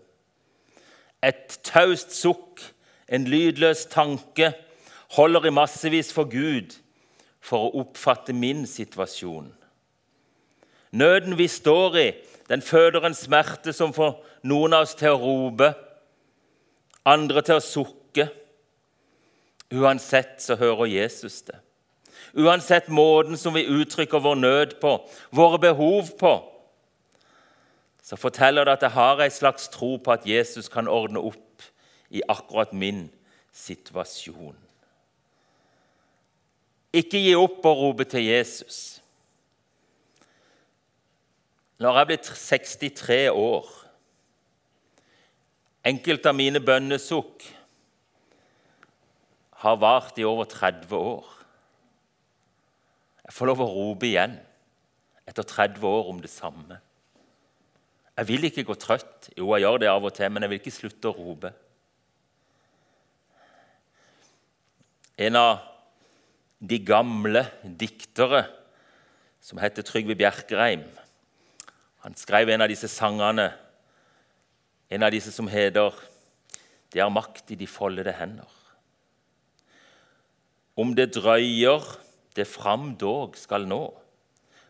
Et 1.24 1.56
taust 1.64 2.12
sukk, 2.12 2.60
en 3.08 3.24
lydløs 3.24 3.86
tanke, 3.88 4.52
holder 5.16 5.48
i 5.48 5.54
massevis 5.56 6.12
for 6.12 6.28
Gud 6.28 6.76
for 7.40 7.70
å 7.70 7.80
oppfatte 7.80 8.36
min 8.36 8.66
situasjon. 8.68 9.48
Nøden 10.92 11.38
vi 11.38 11.48
står 11.48 11.96
i, 11.96 12.06
den 12.52 12.60
føder 12.62 13.08
en 13.08 13.16
smerte 13.16 13.72
som 13.72 13.96
får 13.96 14.18
noen 14.44 14.76
av 14.76 14.84
oss 14.84 14.94
til 15.00 15.14
å 15.14 15.22
rope, 15.22 15.72
andre 17.08 17.40
til 17.46 17.56
å 17.56 17.64
sukke. 17.64 18.28
Uansett 19.72 20.42
så 20.44 20.60
hører 20.60 20.92
Jesus 20.92 21.40
det. 21.48 21.56
Uansett 22.34 22.88
måten 22.88 23.38
som 23.38 23.54
vi 23.54 23.66
uttrykker 23.66 24.22
vår 24.22 24.38
nød 24.38 24.78
på, 24.80 24.96
våre 25.30 25.58
behov 25.58 26.12
på, 26.18 26.34
så 28.02 28.16
forteller 28.16 28.66
det 28.66 28.78
at 28.78 28.86
jeg 28.88 28.96
har 28.96 29.22
en 29.22 29.30
slags 29.30 29.68
tro 29.70 29.96
på 29.96 30.12
at 30.12 30.26
Jesus 30.26 30.68
kan 30.68 30.88
ordne 30.88 31.22
opp 31.22 31.62
i 32.10 32.22
akkurat 32.28 32.72
min 32.72 33.08
situasjon. 33.54 34.56
Ikke 36.90 37.20
gi 37.22 37.36
opp 37.38 37.62
å 37.66 37.74
rope 37.78 38.06
til 38.10 38.24
Jesus. 38.26 38.98
Når 41.78 41.98
jeg 41.98 42.10
blitt 42.10 42.32
63 42.36 43.20
år 43.30 43.76
Enkelte 45.80 46.28
av 46.28 46.36
mine 46.36 46.60
bønnesukk 46.60 47.46
har 49.62 49.78
vart 49.80 50.18
i 50.20 50.26
over 50.28 50.44
30 50.44 50.92
år. 50.92 51.39
Jeg 53.30 53.36
får 53.36 53.46
lov 53.46 53.60
å 53.62 53.66
rope 53.70 54.08
igjen 54.08 54.32
etter 55.22 55.46
30 55.46 55.84
år 55.86 56.08
om 56.10 56.16
det 56.18 56.32
samme. 56.32 56.80
Jeg 58.18 58.26
vil 58.26 58.46
ikke 58.48 58.64
gå 58.66 58.74
trøtt. 58.74 59.28
Jo, 59.38 59.52
jeg 59.54 59.62
gjør 59.62 59.78
det 59.78 59.90
av 59.92 60.08
og 60.08 60.16
til, 60.16 60.32
men 60.34 60.42
jeg 60.42 60.50
vil 60.50 60.58
ikke 60.58 60.72
slutte 60.74 61.12
å 61.12 61.14
rope. 61.14 61.52
En 65.14 65.38
av 65.38 65.62
de 66.58 66.80
gamle 66.82 67.44
diktere, 67.62 68.42
som 69.38 69.62
heter 69.62 69.86
Trygve 69.86 70.18
Bjerkreim, 70.18 70.82
han 72.02 72.18
skrev 72.18 72.50
en 72.50 72.66
av 72.66 72.74
disse 72.74 72.90
sangene, 72.90 73.46
en 74.90 75.06
av 75.06 75.14
disse 75.14 75.30
som 75.30 75.46
heter 75.46 75.94
'Det 76.90 76.98
er 76.98 77.14
makt 77.14 77.52
i 77.52 77.54
de 77.54 77.66
foldede 77.66 78.12
hender'. 78.12 78.58
Om 80.76 80.96
det 80.96 81.14
drøyer, 81.14 82.09
det 82.36 82.46
fram 82.46 82.94
dog 83.00 83.36
skal 83.38 83.66
nå, 83.68 83.84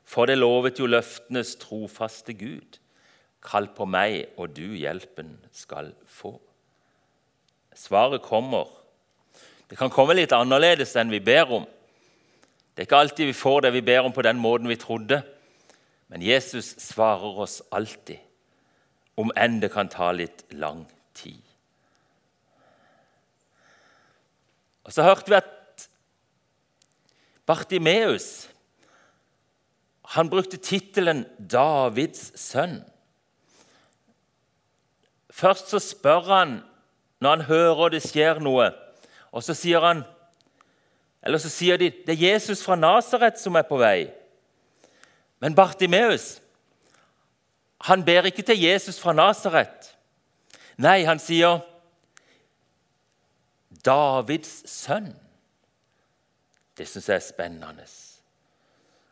for 0.05 0.27
det 0.27 0.39
lovet 0.41 0.81
jo 0.81 0.89
løftenes 0.91 1.55
trofaste 1.61 2.35
Gud. 2.35 2.81
Kall 3.45 3.71
på 3.73 3.87
meg, 3.89 4.33
og 4.37 4.53
du 4.57 4.75
hjelpen 4.77 5.37
skal 5.55 5.93
få. 6.09 6.35
Svaret 7.77 8.25
kommer. 8.25 8.69
Det 9.71 9.79
kan 9.79 9.93
komme 9.93 10.17
litt 10.19 10.35
annerledes 10.35 10.97
enn 10.99 11.13
vi 11.13 11.23
ber 11.25 11.53
om. 11.61 11.69
Det 12.75 12.83
er 12.83 12.89
ikke 12.89 13.03
alltid 13.05 13.31
vi 13.31 13.37
får 13.37 13.63
det 13.67 13.75
vi 13.77 13.85
ber 13.87 14.09
om, 14.09 14.13
på 14.13 14.25
den 14.27 14.41
måten 14.43 14.69
vi 14.69 14.79
trodde. 14.81 15.21
Men 16.11 16.25
Jesus 16.27 16.73
svarer 16.83 17.39
oss 17.45 17.61
alltid, 17.71 18.19
om 19.21 19.31
enn 19.39 19.61
det 19.63 19.71
kan 19.71 19.89
ta 19.89 20.11
litt 20.17 20.43
lang 20.59 20.83
tid. 21.15 21.39
Og 24.85 24.93
Så 24.93 25.07
hørte 25.07 25.31
vi 25.31 25.39
at 25.39 25.60
Bartimeus 27.51 28.47
han 30.15 30.31
brukte 30.31 30.57
tittelen 30.57 31.27
'Davids 31.39 32.33
sønn'. 32.39 32.83
Først 35.31 35.71
så 35.71 35.79
spør 35.79 36.21
han 36.21 36.61
når 37.21 37.31
han 37.31 37.45
hører 37.47 37.89
det 37.95 38.03
skjer 38.03 38.39
noe, 38.43 38.71
og 39.33 39.43
så 39.43 39.55
sier 39.55 39.83
han 39.83 40.05
Eller 41.23 41.39
så 41.39 41.51
sier 41.53 41.77
de 41.77 41.91
det 41.91 42.15
er 42.15 42.33
Jesus 42.33 42.63
fra 42.65 42.79
Nasaret 42.81 43.37
som 43.39 43.57
er 43.57 43.67
på 43.69 43.77
vei. 43.77 44.09
Men 45.41 45.55
Bartimeus 45.55 46.41
han 47.81 48.05
ber 48.05 48.29
ikke 48.31 48.43
til 48.43 48.61
Jesus 48.61 49.01
fra 49.01 49.13
Nasaret. 49.13 49.91
Nei, 50.79 51.03
han 51.05 51.19
sier 51.19 51.61
Davids 53.85 54.63
sønn. 54.71 55.13
Det 56.81 56.87
syns 56.89 57.11
jeg 57.11 57.19
er 57.19 57.25
spennende. 57.27 57.85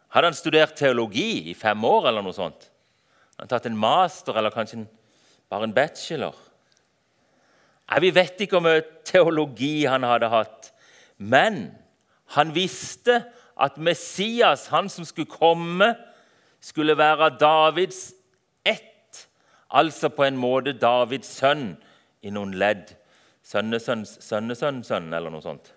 Hadde 0.08 0.28
han 0.30 0.36
studert 0.36 0.70
teologi 0.78 1.50
i 1.50 1.54
fem 1.54 1.82
år, 1.84 2.06
eller 2.08 2.24
noe 2.24 2.32
sånt? 2.32 2.70
Hadde 3.36 3.44
Han 3.44 3.50
tatt 3.50 3.66
en 3.68 3.76
master 3.76 4.38
eller 4.40 4.54
kanskje 4.54 4.78
en 4.78 4.86
bare 5.50 5.68
en 5.68 5.74
bachelor. 5.76 6.34
Nei, 7.90 8.00
Vi 8.00 8.14
vet 8.14 8.40
ikke 8.40 8.56
om 8.56 8.68
teologi 9.04 9.84
han 9.84 10.02
hadde 10.02 10.32
hatt, 10.32 10.72
men 11.18 11.76
han 12.32 12.54
visste 12.54 13.20
at 13.56 13.76
Messias, 13.76 14.68
han 14.72 14.88
som 14.88 15.04
skulle 15.04 15.28
komme, 15.28 15.94
skulle 16.60 16.96
være 16.96 17.36
Davids 17.38 18.14
ett 18.64 19.28
Altså 19.70 20.08
på 20.08 20.24
en 20.24 20.36
måte 20.40 20.72
Davids 20.72 21.28
sønn 21.28 21.74
i 22.24 22.30
noen 22.32 22.54
ledd. 22.56 22.94
Sønnesønns 23.44 24.14
sønnesønnsønn, 24.24 25.12
eller 25.12 25.28
noe 25.28 25.44
sånt. 25.44 25.74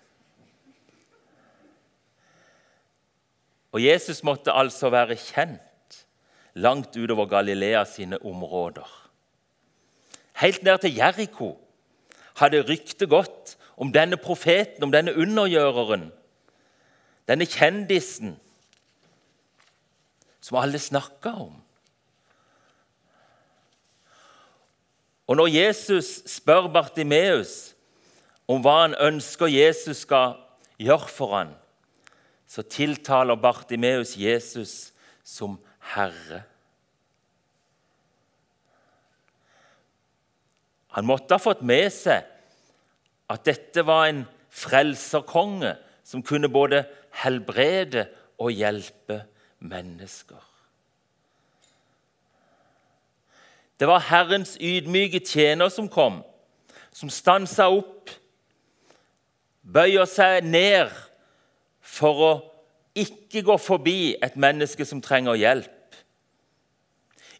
Og 3.72 3.80
Jesus 3.82 4.22
måtte 4.22 4.52
altså 4.52 4.90
være 4.92 5.16
kjent 5.16 6.04
langt 6.54 6.96
utover 6.96 7.26
Galilea 7.26 7.84
sine 7.88 8.18
områder. 8.24 8.88
Helt 10.40 10.62
ned 10.62 10.78
til 10.78 10.96
Jeriko 10.96 11.54
hadde 12.36 12.64
ryktet 12.68 13.08
gått 13.08 13.56
om 13.76 13.92
denne 13.92 14.16
profeten, 14.20 14.84
om 14.84 14.92
denne 14.92 15.14
undergjøreren, 15.16 16.10
denne 17.28 17.46
kjendisen 17.48 18.36
som 20.42 20.58
alle 20.60 20.78
snakka 20.78 21.32
om. 21.46 21.54
Og 25.30 25.38
når 25.38 25.46
Jesus 25.54 26.18
spør 26.28 26.66
Bartimeus 26.74 27.72
om 28.50 28.60
hva 28.60 28.82
han 28.82 28.96
ønsker 29.00 29.48
Jesus 29.48 30.02
skal 30.04 30.34
gjøre 30.82 31.08
for 31.08 31.36
ham, 31.38 31.52
så 32.52 32.62
tiltaler 32.68 33.38
Bartimeus 33.40 34.12
Jesus 34.20 34.92
som 35.24 35.56
Herre. 35.94 36.42
Han 40.92 41.06
måtte 41.08 41.32
ha 41.32 41.40
fått 41.40 41.62
med 41.64 41.88
seg 41.94 42.26
at 43.32 43.46
dette 43.48 43.84
var 43.88 44.10
en 44.10 44.26
frelserkonge 44.52 45.70
som 46.04 46.20
kunne 46.20 46.50
både 46.52 46.82
helbrede 47.22 48.04
og 48.36 48.52
hjelpe 48.52 49.22
mennesker. 49.64 50.42
Det 53.80 53.88
var 53.88 54.04
Herrens 54.10 54.58
ydmyke 54.60 55.22
tjener 55.24 55.72
som 55.72 55.88
kom, 55.88 56.20
som 56.92 57.08
stansa 57.08 57.70
opp, 57.72 58.12
bøyer 59.64 60.04
seg 60.10 60.44
ned 60.44 60.92
for 61.82 62.24
å 62.24 62.32
ikke 62.98 63.42
gå 63.46 63.56
forbi 63.60 64.14
et 64.22 64.36
menneske 64.40 64.86
som 64.88 65.02
trenger 65.02 65.38
hjelp. 65.40 65.78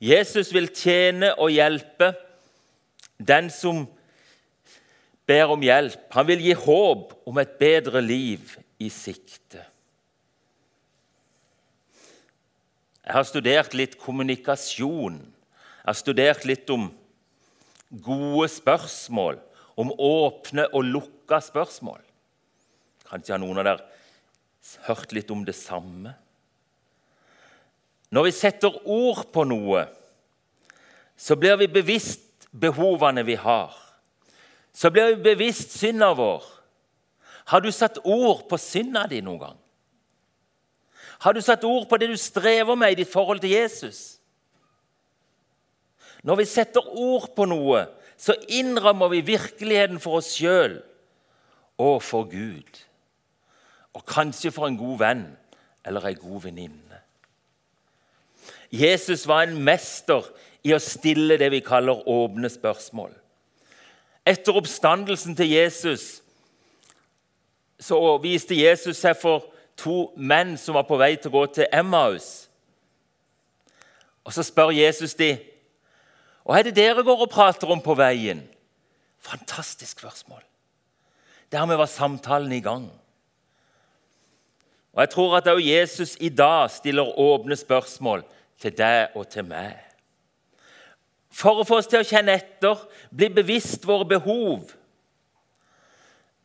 Jesus 0.03 0.51
vil 0.55 0.67
tjene 0.75 1.31
og 1.39 1.53
hjelpe 1.55 2.11
den 3.23 3.51
som 3.55 3.85
ber 5.29 5.53
om 5.55 5.63
hjelp. 5.63 6.09
Han 6.17 6.27
vil 6.27 6.43
gi 6.43 6.57
håp 6.59 7.15
om 7.29 7.39
et 7.39 7.53
bedre 7.61 8.03
liv 8.03 8.57
i 8.83 8.91
sikte. 8.91 9.63
Jeg 13.03 13.15
har 13.15 13.27
studert 13.27 13.75
litt 13.79 13.95
kommunikasjon 13.99 15.21
jeg 15.83 15.91
har 15.91 15.99
studert 15.99 16.45
litt 16.47 16.69
om 16.71 16.85
gode 18.07 18.47
spørsmål, 18.53 19.41
om 19.75 19.89
åpne 19.91 20.69
og 20.71 20.85
lukka 20.87 21.41
spørsmål. 21.43 21.99
Kanskje 23.09 23.35
har 23.35 23.41
noen 23.43 23.59
av 23.59 23.67
dere 23.67 23.89
hørt 24.87 25.13
litt 25.15 25.31
om 25.35 25.45
det 25.47 25.55
samme? 25.59 26.15
Når 28.13 28.29
vi 28.29 28.35
setter 28.37 28.75
ord 28.85 29.25
på 29.33 29.45
noe, 29.49 29.87
så 31.17 31.37
blir 31.39 31.57
vi 31.61 31.71
bevisst 31.71 32.49
behovene 32.53 33.25
vi 33.25 33.39
har. 33.41 33.73
Så 34.73 34.91
blir 34.93 35.15
vi 35.15 35.33
bevisst 35.33 35.77
synda 35.79 36.13
vår. 36.17 36.45
Har 37.53 37.61
du 37.65 37.71
satt 37.73 37.99
ord 38.05 38.47
på 38.49 38.59
synda 38.61 39.07
di 39.09 39.21
noen 39.25 39.41
gang? 39.41 39.59
Har 41.23 41.35
du 41.35 41.41
satt 41.45 41.65
ord 41.65 41.87
på 41.89 41.99
det 42.01 42.11
du 42.11 42.19
strever 42.19 42.77
med 42.79 42.95
i 42.95 43.03
ditt 43.03 43.11
forhold 43.11 43.41
til 43.43 43.55
Jesus? 43.55 44.19
Når 46.23 46.43
vi 46.43 46.47
setter 46.47 46.87
ord 46.87 47.29
på 47.37 47.47
noe, 47.51 47.87
så 48.19 48.35
innrammer 48.51 49.11
vi 49.11 49.25
virkeligheten 49.33 49.99
for 50.03 50.21
oss 50.21 50.31
sjøl 50.37 50.79
og 51.83 52.03
for 52.07 52.29
Gud. 52.31 52.83
Og 53.93 54.05
kanskje 54.09 54.53
for 54.55 54.67
en 54.67 54.79
god 54.81 54.99
venn 54.99 55.25
eller 55.87 56.07
ei 56.09 56.15
god 56.15 56.47
venninne. 56.47 57.01
Jesus 58.73 59.27
var 59.29 59.45
en 59.45 59.59
mester 59.65 60.25
i 60.65 60.73
å 60.73 60.81
stille 60.81 61.37
det 61.41 61.51
vi 61.53 61.61
kaller 61.65 62.07
åpne 62.09 62.49
spørsmål. 62.51 63.13
Etter 64.27 64.57
oppstandelsen 64.57 65.37
til 65.37 65.51
Jesus 65.51 66.23
så 67.83 67.99
viste 68.23 68.55
Jesus 68.55 69.01
seg 69.03 69.19
for 69.19 69.49
to 69.77 70.13
menn 70.17 70.55
som 70.61 70.77
var 70.79 70.87
på 70.87 70.99
vei 71.01 71.17
til 71.17 71.33
å 71.33 71.41
gå 71.41 71.47
til 71.59 71.69
Emmaus. 71.75 72.47
Og 74.23 74.33
Så 74.33 74.45
spør 74.47 74.71
Jesus 74.71 75.17
de, 75.19 75.35
hva 76.47 76.59
er 76.59 76.69
det 76.69 76.77
dere 76.79 77.03
går 77.07 77.27
og 77.27 77.31
prater 77.31 77.71
om 77.71 77.83
på 77.83 77.95
veien? 77.99 78.45
Fantastisk 79.23 79.99
spørsmål. 79.99 80.43
Dermed 81.53 81.77
var 81.77 81.91
samtalen 81.91 82.53
i 82.53 82.63
gang. 82.63 82.89
Og 84.93 85.01
Jeg 85.01 85.11
tror 85.11 85.37
at 85.37 85.49
også 85.49 85.67
Jesus 85.67 86.17
i 86.21 86.29
dag 86.29 86.71
stiller 86.71 87.19
åpne 87.19 87.57
spørsmål 87.57 88.25
til 88.61 88.77
deg 88.77 89.17
og 89.17 89.29
til 89.29 89.45
meg. 89.49 89.79
For 91.33 91.63
å 91.63 91.65
få 91.65 91.81
oss 91.81 91.89
til 91.89 92.03
å 92.03 92.07
kjenne 92.07 92.35
etter, 92.37 92.77
bli 93.11 93.31
bevisst 93.33 93.87
våre 93.89 94.05
behov. 94.09 94.69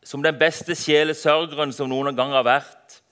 Som 0.02 0.24
den 0.24 0.38
beste 0.40 0.72
sjelesørgeren 0.78 1.74
som 1.76 1.90
noen 1.92 2.16
gang 2.16 2.32
har 2.32 2.46
vært, 2.48 3.02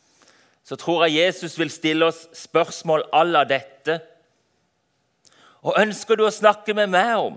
så 0.64 0.78
tror 0.80 1.04
jeg 1.04 1.20
Jesus 1.20 1.58
vil 1.60 1.70
stille 1.70 2.08
oss 2.08 2.24
spørsmål 2.34 3.04
à 3.12 3.22
la 3.28 3.44
dette 3.44 4.00
og 5.66 5.74
ønsker 5.80 6.18
du 6.18 6.22
å 6.26 6.32
snakke 6.32 6.74
med 6.78 6.92
meg 6.94 7.12
om? 7.18 7.36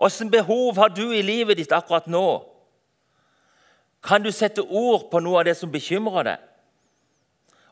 Hvilke 0.00 0.30
behov 0.32 0.78
har 0.80 0.92
du 0.92 1.06
i 1.12 1.22
livet 1.24 1.60
ditt 1.60 1.72
akkurat 1.76 2.06
nå? 2.10 2.40
Kan 4.04 4.24
du 4.24 4.30
sette 4.32 4.62
ord 4.62 5.08
på 5.10 5.20
noe 5.24 5.40
av 5.40 5.48
det 5.48 5.56
som 5.56 5.72
bekymrer 5.72 6.28
deg? 6.28 6.50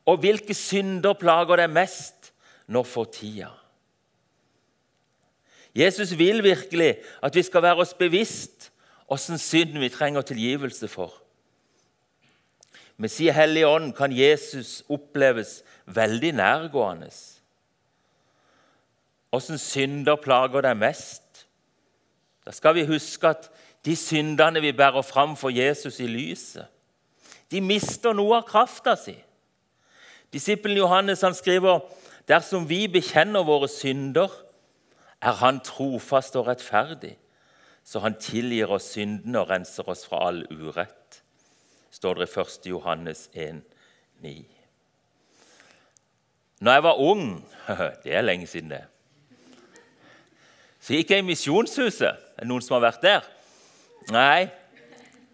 Og 0.09 0.23
hvilke 0.23 0.55
synder 0.57 1.15
plager 1.19 1.61
deg 1.61 1.71
mest 1.71 2.33
nå 2.73 2.83
for 2.89 3.11
tida? 3.13 3.53
Jesus 5.77 6.13
vil 6.19 6.43
virkelig 6.45 6.97
at 7.25 7.37
vi 7.37 7.45
skal 7.45 7.65
være 7.65 7.85
oss 7.85 7.95
bevisst 7.97 8.71
åssen 9.13 9.41
synd 9.41 9.77
vi 9.81 9.93
trenger 9.93 10.25
tilgivelse 10.25 10.89
for. 10.89 11.15
Med 12.97 13.11
sin 13.11 13.35
Hellige 13.35 13.69
Ånd 13.69 13.93
kan 13.97 14.13
Jesus 14.13 14.83
oppleves 14.89 15.63
veldig 15.87 16.33
nærgående. 16.39 17.09
Åssen 19.33 19.59
synder 19.59 20.21
plager 20.21 20.65
deg 20.65 20.77
mest? 20.77 21.47
Da 22.47 22.53
skal 22.53 22.77
vi 22.77 22.89
huske 22.89 23.33
at 23.33 23.49
de 23.85 23.97
syndene 23.97 24.61
vi 24.61 24.73
bærer 24.73 25.03
fram 25.03 25.37
for 25.37 25.51
Jesus 25.51 26.01
i 26.01 26.07
lyset, 26.07 26.67
de 27.51 27.61
mister 27.61 28.15
noe 28.17 28.39
av 28.39 28.47
krafta 28.49 28.95
si. 28.97 29.17
Disippelen 30.33 30.79
Johannes 30.79 31.21
han 31.21 31.35
skriver 31.37 31.83
dersom 32.29 32.65
vi 32.71 32.87
bekjenner 32.89 33.45
våre 33.45 33.69
synder, 33.69 34.31
er 35.23 35.37
Han 35.39 35.61
trofast 35.63 36.35
og 36.37 36.49
rettferdig, 36.49 37.17
så 37.85 38.01
Han 38.03 38.17
tilgir 38.19 38.73
oss 38.75 38.89
syndene 38.95 39.39
og 39.39 39.51
renser 39.51 39.89
oss 39.89 40.07
fra 40.09 40.25
all 40.29 40.41
urett, 40.51 41.23
står 41.91 42.15
det 42.15 42.29
i 42.31 42.41
1. 42.41 42.67
Johannes 42.67 43.29
1, 43.35 43.63
9. 44.23 44.47
Når 46.63 46.73
jeg 46.73 46.83
var 46.83 46.99
ung 46.99 47.45
Det 48.05 48.15
er 48.15 48.21
lenge 48.21 48.47
siden, 48.47 48.71
det. 48.71 48.85
Så 50.81 50.95
gikk 50.95 51.11
jeg 51.11 51.23
i 51.23 51.27
Misjonshuset. 51.27 52.09
Er 52.09 52.43
det 52.43 52.49
noen 52.51 52.63
som 52.63 52.75
har 52.75 52.89
vært 52.89 53.03
der? 53.03 53.27
Nei, 54.11 54.51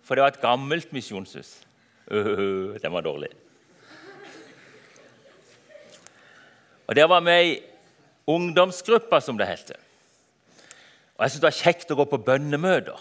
for 0.04 0.16
det 0.16 0.24
var 0.24 0.35
et 0.35 0.42
gammelt 0.42 0.92
misjonshus. 0.92 1.59
Uh, 2.11 2.76
den 2.81 2.92
var 2.92 3.04
dårlig. 3.04 3.31
Og 6.88 6.96
Der 6.96 7.04
var 7.04 7.20
vi 7.20 7.52
i 7.52 7.61
ungdomsgruppa, 8.26 9.20
som 9.20 9.38
det 9.38 9.46
heter. 9.46 9.76
Og 11.16 11.24
Jeg 11.24 11.31
syntes 11.31 11.40
det 11.40 11.48
var 11.48 11.62
kjekt 11.64 11.90
å 11.92 11.96
gå 11.98 12.04
på 12.09 12.20
bønnemøter. 12.24 13.00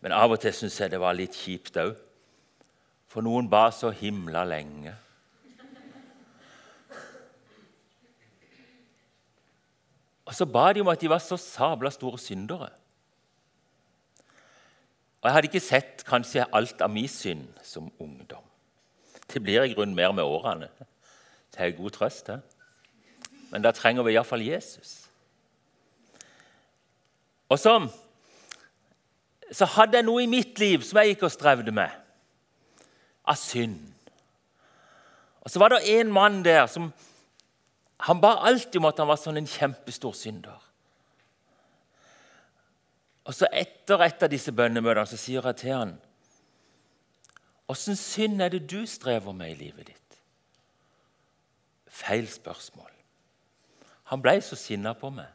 Men 0.00 0.14
av 0.14 0.32
og 0.34 0.40
til 0.42 0.54
syntes 0.54 0.80
jeg 0.80 0.90
det 0.90 1.00
var 1.02 1.14
litt 1.14 1.36
kjipt 1.36 1.78
òg. 1.78 1.94
For 3.08 3.24
noen 3.24 3.48
ba 3.50 3.68
så 3.74 3.90
himla 3.94 4.44
lenge. 4.46 4.94
Og 10.28 10.34
så 10.36 10.44
ba 10.44 10.72
de 10.72 10.82
om 10.84 10.90
at 10.92 11.00
de 11.00 11.08
var 11.08 11.22
så 11.24 11.38
sabla 11.40 11.90
store 11.90 12.18
syndere. 12.20 12.68
Og 15.28 15.30
Jeg 15.30 15.36
hadde 15.36 15.48
ikke 15.50 15.60
sett 15.60 16.04
kanskje 16.08 16.44
alt 16.56 16.80
av 16.80 16.88
min 16.88 17.08
synd 17.08 17.58
som 17.60 17.90
ungdom. 18.00 18.44
Det 19.28 19.42
blir 19.44 19.60
i 19.60 19.74
grunnen 19.74 19.92
mer 19.94 20.14
med 20.16 20.24
årene. 20.24 20.70
Det 21.52 21.60
er 21.60 21.74
god 21.76 21.90
trøst, 21.90 22.30
det. 22.30 22.38
Men 23.50 23.60
da 23.60 23.74
trenger 23.76 24.06
vi 24.06 24.14
iallfall 24.14 24.40
Jesus. 24.40 24.94
Og 27.52 27.60
så, 27.60 27.74
så 29.52 29.68
hadde 29.74 30.00
jeg 30.00 30.06
noe 30.08 30.22
i 30.24 30.30
mitt 30.32 30.56
liv 30.64 30.80
som 30.80 31.02
jeg 31.02 31.12
gikk 31.12 31.26
og 31.28 31.34
strevde 31.36 31.76
med, 31.76 31.92
av 33.28 33.36
synd. 33.36 33.76
Og 35.44 35.52
så 35.52 35.60
var 35.60 35.76
det 35.76 35.84
en 35.98 36.12
mann 36.12 36.40
der 36.44 36.64
som 36.72 36.88
Han 38.00 38.20
ba 38.20 38.46
alltid 38.46 38.76
om 38.80 38.84
at 38.86 39.00
han 39.02 39.08
var 39.10 39.18
sånn 39.18 39.36
en 39.36 39.46
kjempestor 39.50 40.12
synder. 40.14 40.67
Og 43.28 43.36
så 43.36 43.48
Etter 43.52 44.00
et 44.06 44.22
av 44.24 44.32
disse 44.32 44.52
bønnemøtene 44.56 45.08
så 45.08 45.18
sier 45.20 45.44
jeg 45.44 45.60
til 45.60 45.76
han, 45.76 45.96
Åssen 47.68 47.98
synd 48.00 48.40
er 48.40 48.54
det 48.54 48.62
du 48.64 48.86
strever 48.88 49.34
med 49.36 49.52
i 49.52 49.58
livet 49.58 49.90
ditt? 49.90 50.14
Feil 51.92 52.24
spørsmål. 52.32 52.88
Han 54.08 54.22
ble 54.24 54.38
så 54.40 54.56
sinna 54.56 54.94
på 54.96 55.10
meg. 55.12 55.28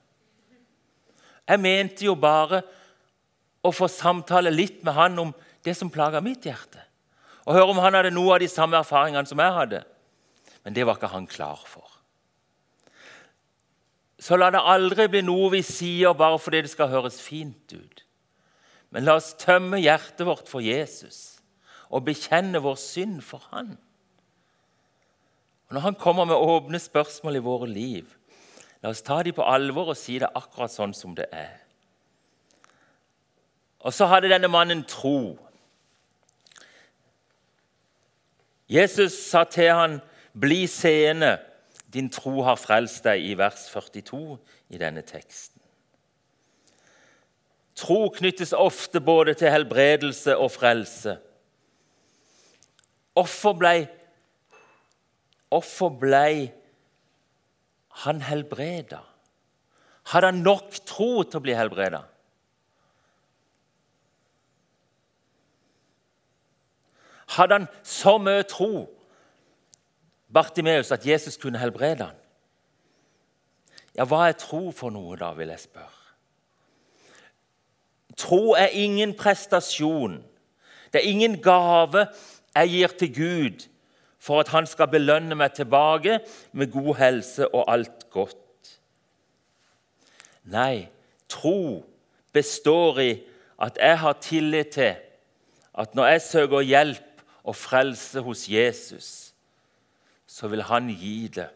Jeg 1.45 1.61
mente 1.61 2.07
jo 2.07 2.15
bare 2.17 2.63
å 3.61 3.69
få 3.69 3.85
samtale 3.91 4.49
litt 4.49 4.81
med 4.81 4.97
han 4.97 5.21
om 5.21 5.35
det 5.61 5.75
som 5.77 5.91
plaga 5.93 6.23
mitt 6.25 6.47
hjerte. 6.49 6.81
Og 7.45 7.53
høre 7.53 7.69
om 7.75 7.81
han 7.83 7.99
hadde 7.99 8.15
noe 8.15 8.33
av 8.33 8.41
de 8.41 8.49
samme 8.49 8.79
erfaringene 8.79 9.29
som 9.29 9.37
jeg 9.43 9.57
hadde. 9.59 9.83
Men 10.65 10.73
det 10.73 10.87
var 10.87 10.97
ikke 10.97 11.13
han 11.13 11.29
klar 11.29 11.61
for. 11.69 11.92
Så 14.23 14.37
la 14.39 14.47
det 14.53 14.61
aldri 14.63 15.09
bli 15.11 15.19
noe 15.25 15.49
vi 15.51 15.59
sier 15.67 16.15
bare 16.15 16.39
fordi 16.39 16.61
det 16.63 16.71
skal 16.71 16.91
høres 16.93 17.19
fint 17.19 17.73
ut. 17.75 18.03
Men 18.93 19.03
la 19.03 19.17
oss 19.19 19.33
tømme 19.41 19.81
hjertet 19.83 20.23
vårt 20.27 20.47
for 20.47 20.63
Jesus 20.63 21.41
og 21.93 22.05
bekjenne 22.07 22.61
vår 22.63 22.77
synd 22.79 23.19
for 23.25 23.43
Han. 23.51 23.75
Og 25.67 25.75
Når 25.75 25.81
Han 25.89 25.99
kommer 25.99 26.25
med 26.25 26.39
åpne 26.39 26.79
spørsmål 26.79 27.35
i 27.35 27.43
våre 27.43 27.67
liv, 27.67 28.15
la 28.81 28.93
oss 28.93 29.03
ta 29.03 29.19
dem 29.23 29.35
på 29.35 29.43
alvor 29.43 29.91
og 29.91 29.99
si 29.99 30.19
det 30.21 30.31
akkurat 30.31 30.71
sånn 30.71 30.95
som 30.95 31.17
det 31.19 31.27
er. 31.31 31.59
Og 33.83 33.91
så 33.91 34.07
hadde 34.07 34.31
denne 34.31 34.47
mannen 34.47 34.85
tro. 34.87 35.35
Jesus 38.69 39.19
sa 39.27 39.43
til 39.43 39.73
han, 39.73 40.01
'Bli 40.33 40.67
seende.' 40.67 41.52
Din 41.93 42.09
tro 42.09 42.41
har 42.41 42.57
frelst 42.57 43.03
deg, 43.05 43.21
i 43.21 43.35
vers 43.37 43.67
42 43.69 44.37
i 44.73 44.79
denne 44.81 45.03
teksten. 45.05 45.61
Tro 47.77 48.07
knyttes 48.13 48.53
ofte 48.53 49.01
både 49.01 49.33
til 49.37 49.51
helbredelse 49.53 50.35
og 50.37 50.51
frelse. 50.53 51.17
Hvorfor 53.13 53.53
ble, 53.57 53.73
hvorfor 55.49 55.93
ble 56.01 56.27
han 58.03 58.21
helbreda? 58.25 59.03
Hadde 60.13 60.31
han 60.31 60.41
nok 60.45 60.73
tro 60.85 61.23
til 61.23 61.39
å 61.39 61.43
bli 61.45 61.55
helbreda? 61.57 62.01
Hadde 67.37 67.61
han 67.61 67.69
så 67.85 68.17
mye 68.21 68.43
tro 68.49 68.85
Bartimeus 70.33 70.91
at 70.91 71.05
Jesus 71.07 71.37
kunne 71.37 71.59
helbrede 71.61 72.03
han. 72.03 72.19
Ja, 73.97 74.07
hva 74.09 74.27
er 74.27 74.37
tro 74.39 74.71
for 74.73 74.93
noe, 74.93 75.17
da, 75.19 75.31
vil 75.37 75.51
jeg 75.53 75.61
spørre. 75.67 75.99
Tro 78.17 78.53
er 78.57 78.73
ingen 78.73 79.13
prestasjon. 79.17 80.19
Det 80.93 81.01
er 81.01 81.09
ingen 81.09 81.39
gave 81.41 82.07
jeg 82.55 82.69
gir 82.69 82.97
til 82.97 83.13
Gud 83.15 83.67
for 84.23 84.39
at 84.39 84.53
han 84.53 84.67
skal 84.69 84.87
belønne 84.87 85.35
meg 85.35 85.53
tilbake 85.57 86.19
med 86.53 86.71
god 86.71 86.95
helse 86.95 87.47
og 87.49 87.65
alt 87.73 88.05
godt. 88.13 88.37
Nei, 90.43 90.87
tro 91.29 91.83
består 92.33 92.99
i 93.03 93.11
at 93.61 93.77
jeg 93.79 93.99
har 93.99 94.21
tillit 94.21 94.75
til 94.75 94.95
at 95.73 95.95
når 95.95 96.13
jeg 96.13 96.21
søker 96.21 96.61
hjelp 96.61 97.23
og 97.43 97.55
frelse 97.55 98.21
hos 98.21 98.45
Jesus, 98.49 99.07
så 100.33 100.49
vil 100.49 100.63
han 100.65 100.89
gi 100.89 101.27
det 101.29 101.49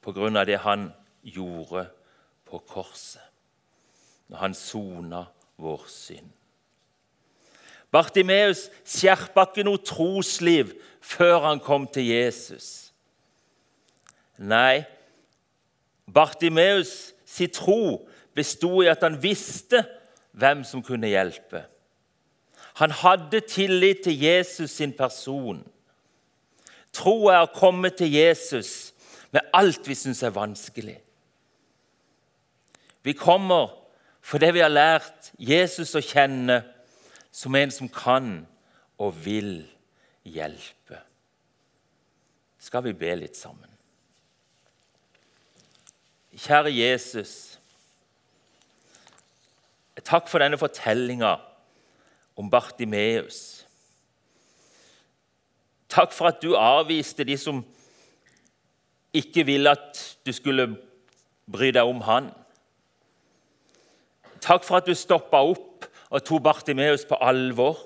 på 0.00 0.12
grunn 0.14 0.38
av 0.38 0.46
det 0.46 0.60
han 0.62 0.92
gjorde 1.26 1.88
på 2.46 2.60
korset, 2.70 3.24
når 4.30 4.44
han 4.44 4.54
sona 4.54 5.24
vår 5.58 5.88
synd. 5.90 6.28
Bartimeus 7.90 8.68
skjerpa 8.86 9.48
ikke 9.48 9.64
noe 9.66 9.82
trosliv 9.82 10.70
før 11.02 11.48
han 11.48 11.62
kom 11.62 11.88
til 11.90 12.06
Jesus. 12.12 12.92
Nei, 14.38 14.84
Bartimeus 16.06 17.10
sin 17.26 17.50
tro 17.50 18.06
besto 18.38 18.84
i 18.84 18.90
at 18.92 19.02
han 19.02 19.18
visste 19.18 19.82
hvem 20.38 20.62
som 20.64 20.86
kunne 20.86 21.10
hjelpe. 21.10 21.64
Han 22.78 22.94
hadde 22.94 23.42
tillit 23.50 24.06
til 24.06 24.22
Jesus 24.22 24.78
sin 24.78 24.94
person. 24.94 25.64
Tro 26.92 27.28
er 27.30 27.44
å 27.44 27.52
komme 27.54 27.92
til 27.94 28.10
Jesus 28.12 28.92
med 29.30 29.46
alt 29.54 29.86
vi 29.86 29.94
syns 29.94 30.22
er 30.26 30.34
vanskelig. 30.34 30.98
Vi 33.06 33.14
kommer 33.16 33.76
fordi 34.20 34.50
vi 34.54 34.62
har 34.62 34.72
lært 34.72 35.30
Jesus 35.40 35.94
å 35.96 36.02
kjenne 36.04 36.60
som 37.32 37.54
en 37.56 37.72
som 37.72 37.88
kan 37.88 38.42
og 39.00 39.14
vil 39.24 39.62
hjelpe. 40.28 40.98
Skal 42.60 42.84
vi 42.84 42.92
be 42.92 43.14
litt 43.22 43.38
sammen? 43.38 43.70
Kjære 46.36 46.72
Jesus. 46.74 47.32
Takk 50.00 50.28
for 50.30 50.42
denne 50.42 50.58
fortellinga 50.60 51.32
om 52.40 52.48
Bartimeus. 52.52 53.64
Takk 55.90 56.14
for 56.14 56.30
at 56.30 56.40
du 56.42 56.54
avviste 56.54 57.26
de 57.26 57.36
som 57.40 57.64
ikke 59.16 59.44
ville 59.46 59.70
at 59.70 59.98
du 60.26 60.30
skulle 60.32 60.68
bry 61.50 61.72
deg 61.74 61.88
om 61.88 62.02
han. 62.06 62.30
Takk 64.40 64.64
for 64.64 64.78
at 64.78 64.86
du 64.86 64.94
stoppa 64.94 65.42
opp 65.42 65.88
og 66.10 66.24
tok 66.26 66.42
Bartimeus 66.46 67.04
på 67.06 67.18
alvor. 67.22 67.78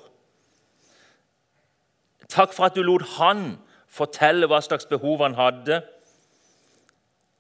Takk 2.29 2.53
for 2.57 2.69
at 2.69 2.77
du 2.77 2.83
lot 2.85 3.05
han 3.17 3.57
fortelle 3.95 4.49
hva 4.51 4.61
slags 4.65 4.89
behov 4.91 5.23
han 5.25 5.37
hadde. 5.39 5.81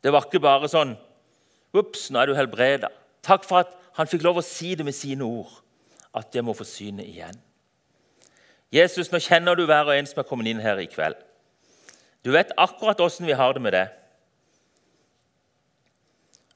Det 0.04 0.12
var 0.12 0.28
ikke 0.28 0.42
bare 0.44 0.70
sånn 0.70 0.96
Ops, 1.74 2.04
nå 2.14 2.20
er 2.20 2.30
du 2.30 2.36
helbreda. 2.38 2.86
Takk 3.26 3.42
for 3.42 3.64
at 3.64 3.72
han 3.96 4.06
fikk 4.06 4.22
lov 4.22 4.38
å 4.38 4.44
si 4.46 4.76
det 4.78 4.84
med 4.86 4.94
sine 4.94 5.26
ord, 5.26 5.50
at 6.14 6.30
jeg 6.30 6.46
må 6.46 6.54
forsyne 6.54 7.02
igjen. 7.02 7.34
Jesus, 8.74 9.12
nå 9.12 9.20
kjenner 9.22 9.54
du 9.54 9.66
hver 9.68 9.86
og 9.86 9.94
en 9.94 10.08
som 10.08 10.18
er 10.20 10.26
kommet 10.26 10.50
inn 10.50 10.62
her 10.62 10.80
i 10.82 10.88
kveld. 10.90 11.18
Du 12.26 12.32
vet 12.34 12.54
akkurat 12.58 13.00
åssen 13.04 13.28
vi 13.28 13.36
har 13.36 13.54
det 13.54 13.62
med 13.62 13.76
det. 13.76 13.86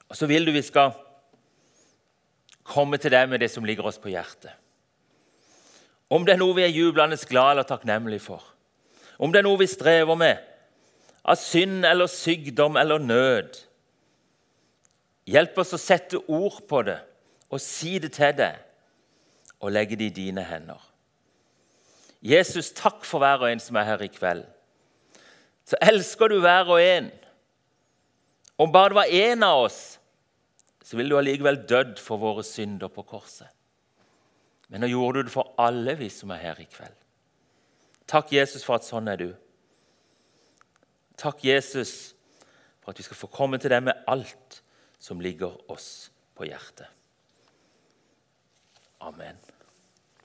Og 0.09 0.17
så 0.17 0.27
vil 0.27 0.49
du 0.49 0.51
vi 0.55 0.65
skal 0.65 0.97
komme 2.67 2.99
til 2.99 3.13
deg 3.13 3.29
med 3.31 3.41
det 3.45 3.51
som 3.53 3.65
ligger 3.65 3.87
oss 3.87 4.01
på 4.01 4.11
hjertet. 4.11 4.51
Om 6.11 6.25
det 6.25 6.35
er 6.35 6.41
noe 6.41 6.57
vi 6.57 6.65
er 6.65 6.73
jublende 6.73 7.19
glad 7.29 7.55
eller 7.55 7.69
takknemlige 7.69 8.25
for, 8.25 8.43
om 9.21 9.33
det 9.33 9.43
er 9.43 9.47
noe 9.47 9.61
vi 9.61 9.69
strever 9.69 10.17
med, 10.17 10.41
av 11.29 11.37
synd 11.37 11.85
eller 11.85 12.09
sykdom 12.09 12.79
eller 12.81 13.03
nød 13.03 13.65
Hjelp 15.29 15.59
oss 15.61 15.75
å 15.77 15.81
sette 15.81 16.17
ord 16.33 16.63
på 16.71 16.79
det 16.89 16.97
og 17.53 17.61
si 17.61 17.99
det 18.01 18.15
til 18.17 18.33
deg 18.39 18.63
og 19.61 19.75
legge 19.75 19.99
det 20.01 20.07
i 20.09 20.15
dine 20.23 20.45
hender. 20.49 20.88
Jesus, 22.25 22.73
takk 22.75 23.05
for 23.07 23.23
hver 23.23 23.45
og 23.45 23.53
en 23.53 23.63
som 23.63 23.77
er 23.79 23.87
her 23.93 24.03
i 24.03 24.11
kveld. 24.11 24.45
Så 25.69 25.79
elsker 25.85 26.33
du 26.33 26.41
hver 26.43 26.71
og 26.73 26.81
en. 26.83 27.11
Om 28.59 28.73
bare 28.75 28.91
det 28.91 28.99
var 28.99 29.13
én 29.15 29.45
av 29.47 29.67
oss, 29.69 29.99
så 30.83 30.97
ville 30.97 31.13
du 31.13 31.19
allikevel 31.21 31.61
dødd 31.69 31.99
for 32.03 32.19
våre 32.19 32.43
synder 32.47 32.91
på 32.91 33.05
korset. 33.07 33.51
Men 34.69 34.83
nå 34.83 34.91
gjorde 34.91 35.21
du 35.21 35.29
det 35.29 35.35
for 35.35 35.53
alle 35.61 35.95
vi 36.01 36.09
som 36.13 36.33
er 36.35 36.43
her 36.43 36.61
i 36.61 36.67
kveld. 36.69 36.97
Takk, 38.09 38.33
Jesus, 38.33 38.65
for 38.65 38.79
at 38.79 38.89
sånn 38.89 39.09
er 39.13 39.21
du. 39.21 39.29
Takk, 41.21 41.45
Jesus, 41.45 42.15
for 42.81 42.93
at 42.93 43.01
vi 43.01 43.07
skal 43.07 43.21
få 43.21 43.31
komme 43.33 43.61
til 43.61 43.73
deg 43.73 43.85
med 43.85 44.09
alt 44.09 44.63
som 44.99 45.21
ligger 45.21 45.55
oss 45.71 46.09
på 46.37 46.49
hjertet. 46.49 46.89
Amen. 49.05 49.37